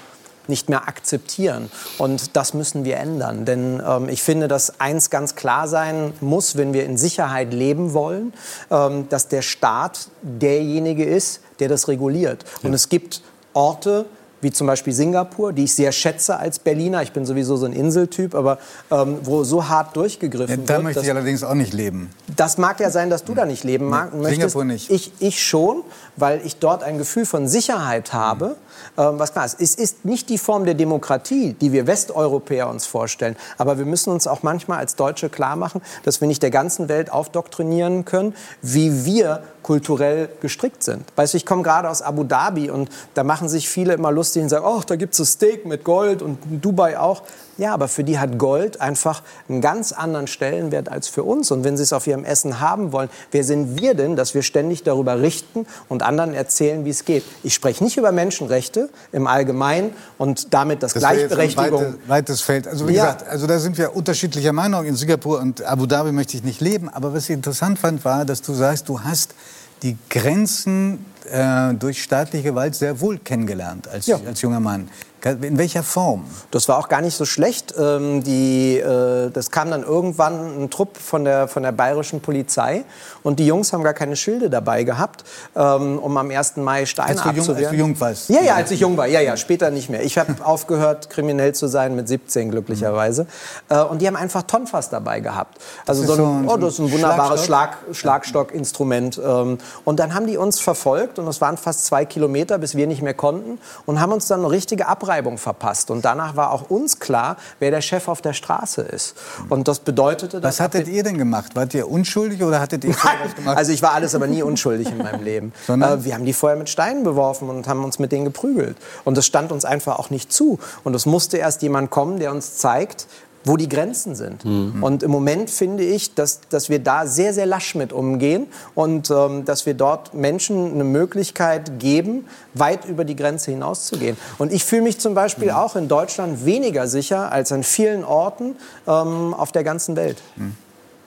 nicht 0.47 0.69
mehr 0.69 0.87
akzeptieren. 0.87 1.71
Und 1.97 2.35
das 2.35 2.53
müssen 2.53 2.85
wir 2.85 2.97
ändern. 2.97 3.45
Denn 3.45 3.81
ähm, 3.85 4.09
ich 4.09 4.21
finde, 4.21 4.47
dass 4.47 4.79
eins 4.79 5.09
ganz 5.09 5.35
klar 5.35 5.67
sein 5.67 6.13
muss, 6.21 6.55
wenn 6.55 6.71
wir 6.71 6.85
in 6.85 6.97
Sicherheit 6.97 7.51
leben 7.51 7.93
wollen, 7.93 8.31
ähm, 8.69 9.09
dass 9.09 9.27
der 9.27 9.41
Staat 9.41 10.09
derjenige 10.21 11.03
ist, 11.03 11.41
der 11.59 11.67
das 11.67 11.87
reguliert. 11.87 12.43
Ja. 12.61 12.67
Und 12.67 12.75
es 12.75 12.89
gibt 12.89 13.21
Orte, 13.53 14.05
wie 14.41 14.51
zum 14.51 14.67
Beispiel 14.67 14.93
Singapur, 14.93 15.53
die 15.53 15.63
ich 15.63 15.73
sehr 15.73 15.91
schätze 15.91 16.37
als 16.37 16.59
Berliner. 16.59 17.01
Ich 17.01 17.11
bin 17.11 17.25
sowieso 17.25 17.55
so 17.57 17.65
ein 17.65 17.73
Inseltyp, 17.73 18.35
aber 18.35 18.59
ähm, 18.91 19.19
wo 19.23 19.43
so 19.43 19.67
hart 19.67 19.95
durchgegriffen 19.95 20.49
ja, 20.49 20.55
da 20.55 20.67
wird. 20.67 20.69
Da 20.69 20.83
möchte 20.83 21.01
ich 21.01 21.09
allerdings 21.09 21.43
auch 21.43 21.53
nicht 21.53 21.73
leben. 21.73 22.11
Das 22.35 22.57
mag 22.57 22.79
ja 22.79 22.89
sein, 22.89 23.09
dass 23.09 23.23
du 23.23 23.33
da 23.33 23.45
nicht 23.45 23.63
leben 23.63 23.87
magst. 23.87 24.15
Nee, 24.15 24.29
Singapur 24.29 24.65
nicht. 24.65 24.89
Ich, 24.91 25.11
ich 25.19 25.43
schon, 25.43 25.83
weil 26.15 26.41
ich 26.45 26.57
dort 26.57 26.83
ein 26.83 26.97
Gefühl 26.97 27.25
von 27.25 27.47
Sicherheit 27.47 28.13
habe. 28.13 28.47
Mhm. 28.47 28.55
Ähm, 28.97 29.19
was 29.19 29.31
klar 29.31 29.45
ist, 29.45 29.59
es 29.59 29.75
ist 29.75 30.05
nicht 30.05 30.29
die 30.29 30.37
Form 30.37 30.65
der 30.65 30.73
Demokratie, 30.73 31.53
die 31.53 31.71
wir 31.71 31.87
Westeuropäer 31.87 32.69
uns 32.69 32.85
vorstellen. 32.85 33.35
Aber 33.57 33.77
wir 33.77 33.85
müssen 33.85 34.11
uns 34.11 34.27
auch 34.27 34.43
manchmal 34.43 34.79
als 34.79 34.95
Deutsche 34.95 35.29
klar 35.29 35.55
machen, 35.55 35.81
dass 36.03 36.21
wir 36.21 36.27
nicht 36.27 36.43
der 36.43 36.51
ganzen 36.51 36.89
Welt 36.89 37.11
aufdoktrinieren 37.11 38.05
können, 38.05 38.35
wie 38.61 39.05
wir 39.05 39.43
kulturell 39.65 40.29
gestrickt 40.41 40.83
sind. 40.83 41.03
Weißt 41.15 41.33
du, 41.33 41.37
ich 41.37 41.45
komme 41.45 41.63
gerade 41.63 41.89
aus 41.89 42.03
Abu 42.03 42.23
Dhabi 42.23 42.69
und 42.69 42.87
da 43.15 43.23
machen 43.23 43.49
sich 43.49 43.67
viele 43.67 43.95
immer 43.95 44.11
lustig 44.11 44.43
und 44.43 44.49
sagen, 44.49 44.63
oh, 44.63 44.83
da 44.85 44.95
gibt 44.95 45.19
es 45.19 45.31
Steak 45.31 45.65
mit 45.65 45.83
Gold 45.83 46.21
und 46.21 46.37
Dubai 46.61 46.99
auch. 46.99 47.23
Ja, 47.57 47.73
aber 47.73 47.87
für 47.87 48.03
die 48.03 48.19
hat 48.19 48.37
Gold 48.37 48.79
einfach 48.79 49.23
einen 49.49 49.61
ganz 49.61 49.91
anderen 49.91 50.27
Stellenwert 50.27 50.89
als 50.89 51.07
für 51.07 51.23
uns. 51.23 51.49
Und 51.49 51.63
wenn 51.63 51.77
sie 51.77 51.83
es 51.83 51.93
auf 51.93 52.05
ihrem 52.05 52.25
Essen 52.25 52.59
haben 52.59 52.91
wollen, 52.91 53.09
wer 53.31 53.43
sind 53.43 53.79
wir 53.79 53.95
denn, 53.95 54.15
dass 54.15 54.35
wir 54.35 54.43
ständig 54.43 54.83
darüber 54.83 55.21
richten 55.21 55.65
und 55.89 56.03
anderen 56.03 56.35
erzählen, 56.35 56.85
wie 56.85 56.89
es 56.91 57.03
geht? 57.05 57.23
Ich 57.41 57.55
spreche 57.55 57.83
nicht 57.83 57.97
über 57.97 58.11
Menschenrechte 58.11 58.89
im 59.13 59.25
Allgemeinen 59.25 59.93
und 60.19 60.53
damit 60.53 60.83
das, 60.83 60.93
das 60.93 61.01
Gleichberechtigung. 61.01 61.81
Ein 61.81 61.93
weites, 61.93 62.09
weites 62.09 62.41
Feld. 62.41 62.67
Also 62.67 62.87
wie 62.87 62.93
ja. 62.93 63.05
gesagt, 63.05 63.27
also 63.29 63.47
da 63.47 63.57
sind 63.57 63.79
wir 63.79 63.95
unterschiedlicher 63.95 64.53
Meinung. 64.53 64.85
In 64.85 64.95
Singapur 64.95 65.39
und 65.39 65.63
Abu 65.63 65.87
Dhabi 65.87 66.11
möchte 66.11 66.37
ich 66.37 66.43
nicht 66.43 66.61
leben. 66.61 66.87
Aber 66.89 67.15
was 67.15 67.23
ich 67.23 67.31
interessant 67.31 67.79
fand, 67.79 68.05
war, 68.05 68.25
dass 68.25 68.43
du 68.43 68.53
sagst, 68.53 68.89
du 68.89 68.99
hast 68.99 69.33
die 69.83 69.97
Grenzen 70.09 71.05
äh, 71.29 71.73
durch 71.73 72.01
staatliche 72.01 72.43
Gewalt 72.43 72.75
sehr 72.75 72.99
wohl 73.01 73.19
kennengelernt 73.19 73.87
als, 73.87 74.07
ja. 74.07 74.19
als 74.25 74.41
junger 74.41 74.59
Mann. 74.59 74.89
In 75.25 75.57
welcher 75.57 75.81
Form? 75.81 76.23
Das 76.51 76.69
war 76.69 76.77
auch 76.77 76.87
gar 76.87 77.01
nicht 77.01 77.15
so 77.15 77.25
schlecht. 77.25 77.73
Ähm, 77.79 78.23
die, 78.23 78.77
äh, 78.77 79.31
das 79.31 79.49
kam 79.49 79.71
dann 79.71 79.81
irgendwann 79.81 80.65
ein 80.65 80.69
Trupp 80.69 80.97
von 80.97 81.25
der, 81.25 81.47
von 81.47 81.63
der 81.63 81.71
bayerischen 81.71 82.21
Polizei 82.21 82.85
und 83.23 83.39
die 83.39 83.47
Jungs 83.47 83.73
haben 83.73 83.83
gar 83.83 83.95
keine 83.95 84.17
Schilde 84.17 84.51
dabei 84.51 84.83
gehabt, 84.83 85.23
ähm, 85.55 85.97
um 85.97 86.15
am 86.15 86.29
1. 86.29 86.57
Mai 86.57 86.85
Steine 86.85 87.09
als 87.09 87.21
abzuwehren. 87.25 87.57
Jung, 87.57 87.57
als 87.57 87.69
du 87.71 87.75
jung 87.75 87.99
warst? 87.99 88.29
Ja, 88.29 88.41
ja, 88.43 88.53
als 88.53 88.69
ich 88.69 88.79
jung 88.81 88.97
war. 88.97 89.07
Ja, 89.07 89.19
ja, 89.19 89.35
später 89.35 89.71
nicht 89.71 89.89
mehr. 89.89 90.03
Ich 90.03 90.19
habe 90.19 90.35
aufgehört, 90.45 91.09
kriminell 91.09 91.55
zu 91.55 91.65
sein 91.65 91.95
mit 91.95 92.07
17 92.07 92.51
glücklicherweise. 92.51 93.23
Mhm. 93.23 93.75
Äh, 93.75 93.81
und 93.81 94.03
die 94.03 94.07
haben 94.07 94.17
einfach 94.17 94.43
Tonfass 94.43 94.91
dabei 94.91 95.21
gehabt. 95.21 95.57
Also 95.87 96.03
so 96.03 96.23
ein, 96.23 96.47
oh, 96.47 96.57
das 96.57 96.75
ist 96.75 96.79
ein 96.81 96.91
wunderbares 96.91 97.45
Schlag, 97.45 97.79
Schlagstockinstrument. 97.93 99.19
Ähm, 99.25 99.57
und 99.85 99.99
dann 99.99 100.13
haben 100.13 100.27
die 100.27 100.37
uns 100.37 100.59
verfolgt 100.59 101.17
und 101.17 101.27
es 101.27 101.41
waren 101.41 101.57
fast 101.57 101.87
zwei 101.87 102.05
Kilometer, 102.05 102.59
bis 102.59 102.75
wir 102.75 102.85
nicht 102.85 103.01
mehr 103.01 103.15
konnten 103.15 103.57
und 103.87 103.99
haben 103.99 104.11
uns 104.11 104.27
dann 104.27 104.41
eine 104.41 104.51
richtige 104.51 104.87
Abreibung 104.87 105.14
Zuschreibung 105.15 105.37
verpasst. 105.37 105.91
Und 105.91 106.03
danach 106.03 106.35
war 106.35 106.51
auch 106.51 106.69
uns 106.69 106.99
klar, 106.99 107.37
wer 107.59 107.71
der 107.71 107.81
Chef 107.81 108.07
auf 108.07 108.21
der 108.21 108.33
Straße 108.33 108.81
ist. 108.81 109.15
Und 109.49 109.67
das 109.67 109.79
bedeutete... 109.79 110.43
Was 110.43 110.59
hattet 110.59 110.87
ihr 110.87 111.03
denn 111.03 111.17
gemacht? 111.17 111.55
Wart 111.55 111.73
ihr 111.73 111.89
unschuldig 111.89 112.43
oder 112.43 112.59
hattet 112.59 112.83
ihr 112.83 112.93
was 112.93 113.35
gemacht? 113.35 113.57
Also 113.57 113.71
ich 113.71 113.81
war 113.81 113.93
alles 113.93 114.13
aber 114.13 114.27
nie 114.27 114.43
unschuldig 114.43 114.89
in 114.89 114.97
meinem 114.97 115.23
Leben. 115.23 115.53
Sondern? 115.65 115.99
Äh, 115.99 116.03
wir 116.03 116.13
haben 116.15 116.25
die 116.25 116.33
vorher 116.33 116.57
mit 116.57 116.69
Steinen 116.69 117.03
beworfen 117.03 117.49
und 117.49 117.67
haben 117.67 117.83
uns 117.83 117.97
mit 117.99 118.11
denen 118.11 118.25
geprügelt. 118.25 118.77
Und 119.05 119.17
das 119.17 119.25
stand 119.25 119.51
uns 119.51 119.63
einfach 119.63 119.99
auch 119.99 120.09
nicht 120.09 120.33
zu. 120.33 120.59
Und 120.83 120.95
es 120.95 121.05
musste 121.05 121.37
erst 121.37 121.61
jemand 121.61 121.91
kommen, 121.91 122.19
der 122.19 122.31
uns 122.31 122.57
zeigt, 122.57 123.07
wo 123.45 123.57
die 123.57 123.69
Grenzen 123.69 124.15
sind. 124.15 124.43
Mhm. 124.43 124.83
Und 124.83 125.03
im 125.03 125.11
Moment 125.11 125.49
finde 125.49 125.83
ich, 125.83 126.15
dass, 126.15 126.41
dass 126.49 126.69
wir 126.69 126.79
da 126.79 127.05
sehr, 127.05 127.33
sehr 127.33 127.45
lasch 127.45 127.75
mit 127.75 127.93
umgehen 127.93 128.47
und 128.73 129.09
ähm, 129.11 129.45
dass 129.45 129.65
wir 129.65 129.75
dort 129.75 130.13
Menschen 130.13 130.73
eine 130.73 130.83
Möglichkeit 130.83 131.79
geben, 131.79 132.25
weit 132.53 132.85
über 132.85 133.05
die 133.05 133.15
Grenze 133.15 133.51
hinauszugehen. 133.51 134.17
Und 134.37 134.51
ich 134.51 134.63
fühle 134.63 134.81
mich 134.81 134.99
zum 134.99 135.13
Beispiel 135.13 135.49
mhm. 135.49 135.55
auch 135.55 135.75
in 135.75 135.87
Deutschland 135.87 136.45
weniger 136.45 136.87
sicher 136.87 137.31
als 137.31 137.51
an 137.51 137.63
vielen 137.63 138.03
Orten 138.03 138.55
ähm, 138.87 139.33
auf 139.33 139.51
der 139.51 139.63
ganzen 139.63 139.95
Welt. 139.95 140.17
Mhm. 140.35 140.55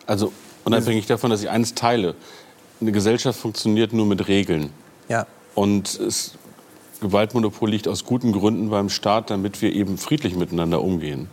Also 0.06 0.32
unabhängig 0.64 1.06
davon, 1.06 1.30
dass 1.30 1.42
ich 1.42 1.50
eines 1.50 1.74
teile, 1.74 2.14
eine 2.80 2.92
Gesellschaft 2.92 3.38
funktioniert 3.38 3.92
nur 3.92 4.06
mit 4.06 4.28
Regeln. 4.28 4.70
Ja. 5.08 5.26
Und 5.54 6.00
das 6.00 6.34
Gewaltmonopol 7.00 7.70
liegt 7.70 7.88
aus 7.88 8.04
guten 8.04 8.32
Gründen 8.32 8.70
beim 8.70 8.88
Staat, 8.88 9.30
damit 9.30 9.60
wir 9.62 9.72
eben 9.72 9.98
friedlich 9.98 10.34
miteinander 10.34 10.82
umgehen. 10.82 11.28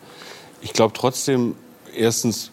Ich 0.66 0.74
glaube 0.74 0.94
trotzdem, 0.96 1.54
erstens, 1.96 2.50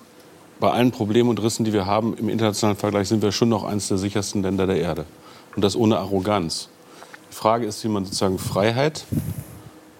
bei 0.60 0.70
allen 0.70 0.92
Problemen 0.92 1.30
und 1.30 1.42
Rissen, 1.42 1.64
die 1.64 1.72
wir 1.72 1.86
haben, 1.86 2.14
im 2.18 2.28
internationalen 2.28 2.76
Vergleich 2.76 3.08
sind 3.08 3.22
wir 3.22 3.32
schon 3.32 3.48
noch 3.48 3.64
eines 3.64 3.88
der 3.88 3.96
sichersten 3.96 4.42
Länder 4.42 4.66
der 4.66 4.76
Erde. 4.76 5.06
Und 5.56 5.64
das 5.64 5.74
ohne 5.74 5.96
Arroganz. 5.96 6.68
Die 7.30 7.34
Frage 7.34 7.64
ist, 7.64 7.82
wie 7.84 7.88
man 7.88 8.04
sozusagen 8.04 8.38
Freiheit 8.38 9.06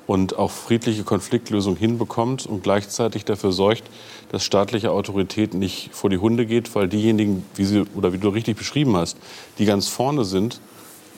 und 0.07 0.37
auch 0.37 0.51
friedliche 0.51 1.05
Konfliktlösung 1.05 1.75
hinbekommt 1.75 2.44
und 2.44 2.62
gleichzeitig 2.62 3.25
dafür 3.25 3.51
sorgt, 3.51 3.85
dass 4.31 4.44
staatliche 4.44 4.90
Autorität 4.90 5.55
nicht 5.55 5.88
vor 5.94 6.11
die 6.11 6.18
Hunde 6.18 6.44
geht, 6.44 6.75
weil 6.75 6.88
diejenigen, 6.88 7.46
wie 7.55 7.64
sie 7.64 7.85
oder 7.94 8.12
wie 8.12 8.18
du 8.18 8.29
richtig 8.29 8.59
beschrieben 8.59 8.94
hast, 8.94 9.16
die 9.57 9.64
ganz 9.64 9.88
vorne 9.88 10.27
sind, 10.27 10.61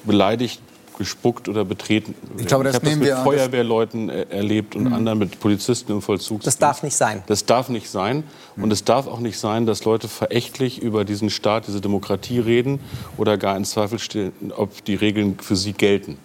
beleidigt 0.04 0.62
gespuckt 0.96 1.48
oder 1.48 1.64
betreten. 1.64 2.14
Ich 2.38 2.46
glaube, 2.46 2.64
das 2.64 2.72
ich 2.72 2.76
habe 2.76 2.84
das 2.86 2.90
nehmen 2.90 2.98
mit 3.00 3.08
wir- 3.08 3.16
Feuerwehrleuten 3.18 4.08
äh, 4.08 4.26
erlebt 4.30 4.76
und 4.76 4.92
anderen 4.92 5.18
mit 5.18 5.40
Polizisten 5.40 5.92
im 5.92 6.02
Vollzug. 6.02 6.42
Das 6.42 6.58
darf 6.58 6.82
nicht 6.82 6.96
sein. 6.96 7.22
Das 7.26 7.44
darf 7.46 7.68
nicht 7.68 7.90
sein. 7.90 8.24
Und 8.56 8.72
es 8.72 8.84
darf 8.84 9.06
auch 9.06 9.20
nicht 9.20 9.38
sein, 9.38 9.66
dass 9.66 9.84
Leute 9.84 10.08
verächtlich 10.08 10.80
über 10.80 11.04
diesen 11.04 11.30
Staat, 11.30 11.66
diese 11.66 11.80
Demokratie 11.80 12.38
reden 12.38 12.80
oder 13.16 13.36
gar 13.38 13.56
in 13.56 13.64
Zweifel 13.64 13.98
stellen, 13.98 14.32
ob 14.56 14.84
die 14.84 14.94
Regeln 14.94 15.38
für 15.40 15.56
sie 15.56 15.72
gelten. 15.72 16.18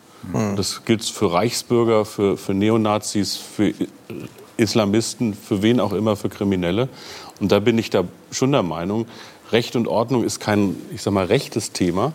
Das 0.55 0.83
gilt 0.85 1.03
für 1.05 1.31
Reichsbürger, 1.31 2.03
für, 2.05 2.37
für 2.37 2.53
Neonazis, 2.53 3.37
für 3.37 3.73
Islamisten, 4.57 5.33
für 5.33 5.61
wen 5.63 5.79
auch 5.79 5.93
immer, 5.93 6.15
für 6.15 6.29
Kriminelle. 6.29 6.89
Und 7.39 7.51
da 7.51 7.59
bin 7.59 7.77
ich 7.77 7.89
da 7.89 8.03
schon 8.31 8.51
der 8.51 8.63
Meinung, 8.63 9.05
Recht 9.51 9.75
und 9.75 9.87
Ordnung 9.87 10.23
ist 10.23 10.39
kein, 10.39 10.75
ich 10.93 11.01
sag 11.01 11.13
mal, 11.13 11.25
rechtes 11.25 11.71
Thema, 11.71 12.11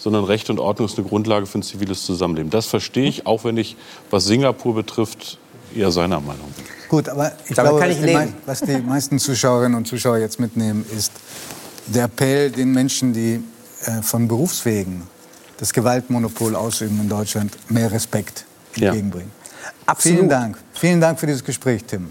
sondern 0.00 0.24
Recht 0.24 0.50
und 0.50 0.58
Ordnung 0.58 0.88
ist 0.88 0.98
eine 0.98 1.06
Grundlage 1.06 1.46
für 1.46 1.58
ein 1.58 1.62
ziviles 1.62 2.04
Zusammenleben. 2.04 2.50
Das 2.50 2.66
verstehe 2.66 3.08
ich, 3.08 3.26
auch 3.26 3.44
wenn 3.44 3.56
ich, 3.56 3.76
was 4.10 4.24
Singapur 4.24 4.74
betrifft, 4.74 5.38
eher 5.76 5.92
seiner 5.92 6.20
Meinung 6.20 6.50
bin. 6.56 6.64
Gut, 6.88 7.08
aber 7.08 7.32
ich 7.48 7.54
Damit 7.54 7.70
glaube, 7.70 7.78
kann 7.80 7.90
was, 7.90 7.96
ich 7.98 8.04
die, 8.04 8.34
was 8.46 8.60
die 8.62 8.78
meisten 8.78 9.18
Zuschauerinnen 9.20 9.76
und 9.76 9.86
Zuschauer 9.86 10.18
jetzt 10.18 10.40
mitnehmen, 10.40 10.84
ist 10.96 11.12
der 11.86 12.04
Appell 12.04 12.50
den 12.50 12.72
Menschen, 12.72 13.12
die 13.12 13.40
äh, 13.84 14.02
von 14.02 14.26
Berufswegen 14.26 15.02
das 15.58 15.72
Gewaltmonopol 15.72 16.56
ausüben 16.56 16.98
in 17.00 17.08
Deutschland, 17.08 17.52
mehr 17.68 17.92
Respekt 17.92 18.46
Ja. 18.76 18.88
entgegenbringen. 18.88 19.30
Absolut. 19.86 20.18
Vielen 20.18 20.28
Dank. 20.30 20.58
Vielen 20.72 21.00
Dank 21.00 21.20
für 21.20 21.26
dieses 21.26 21.44
Gespräch, 21.44 21.84
Tim. 21.84 22.08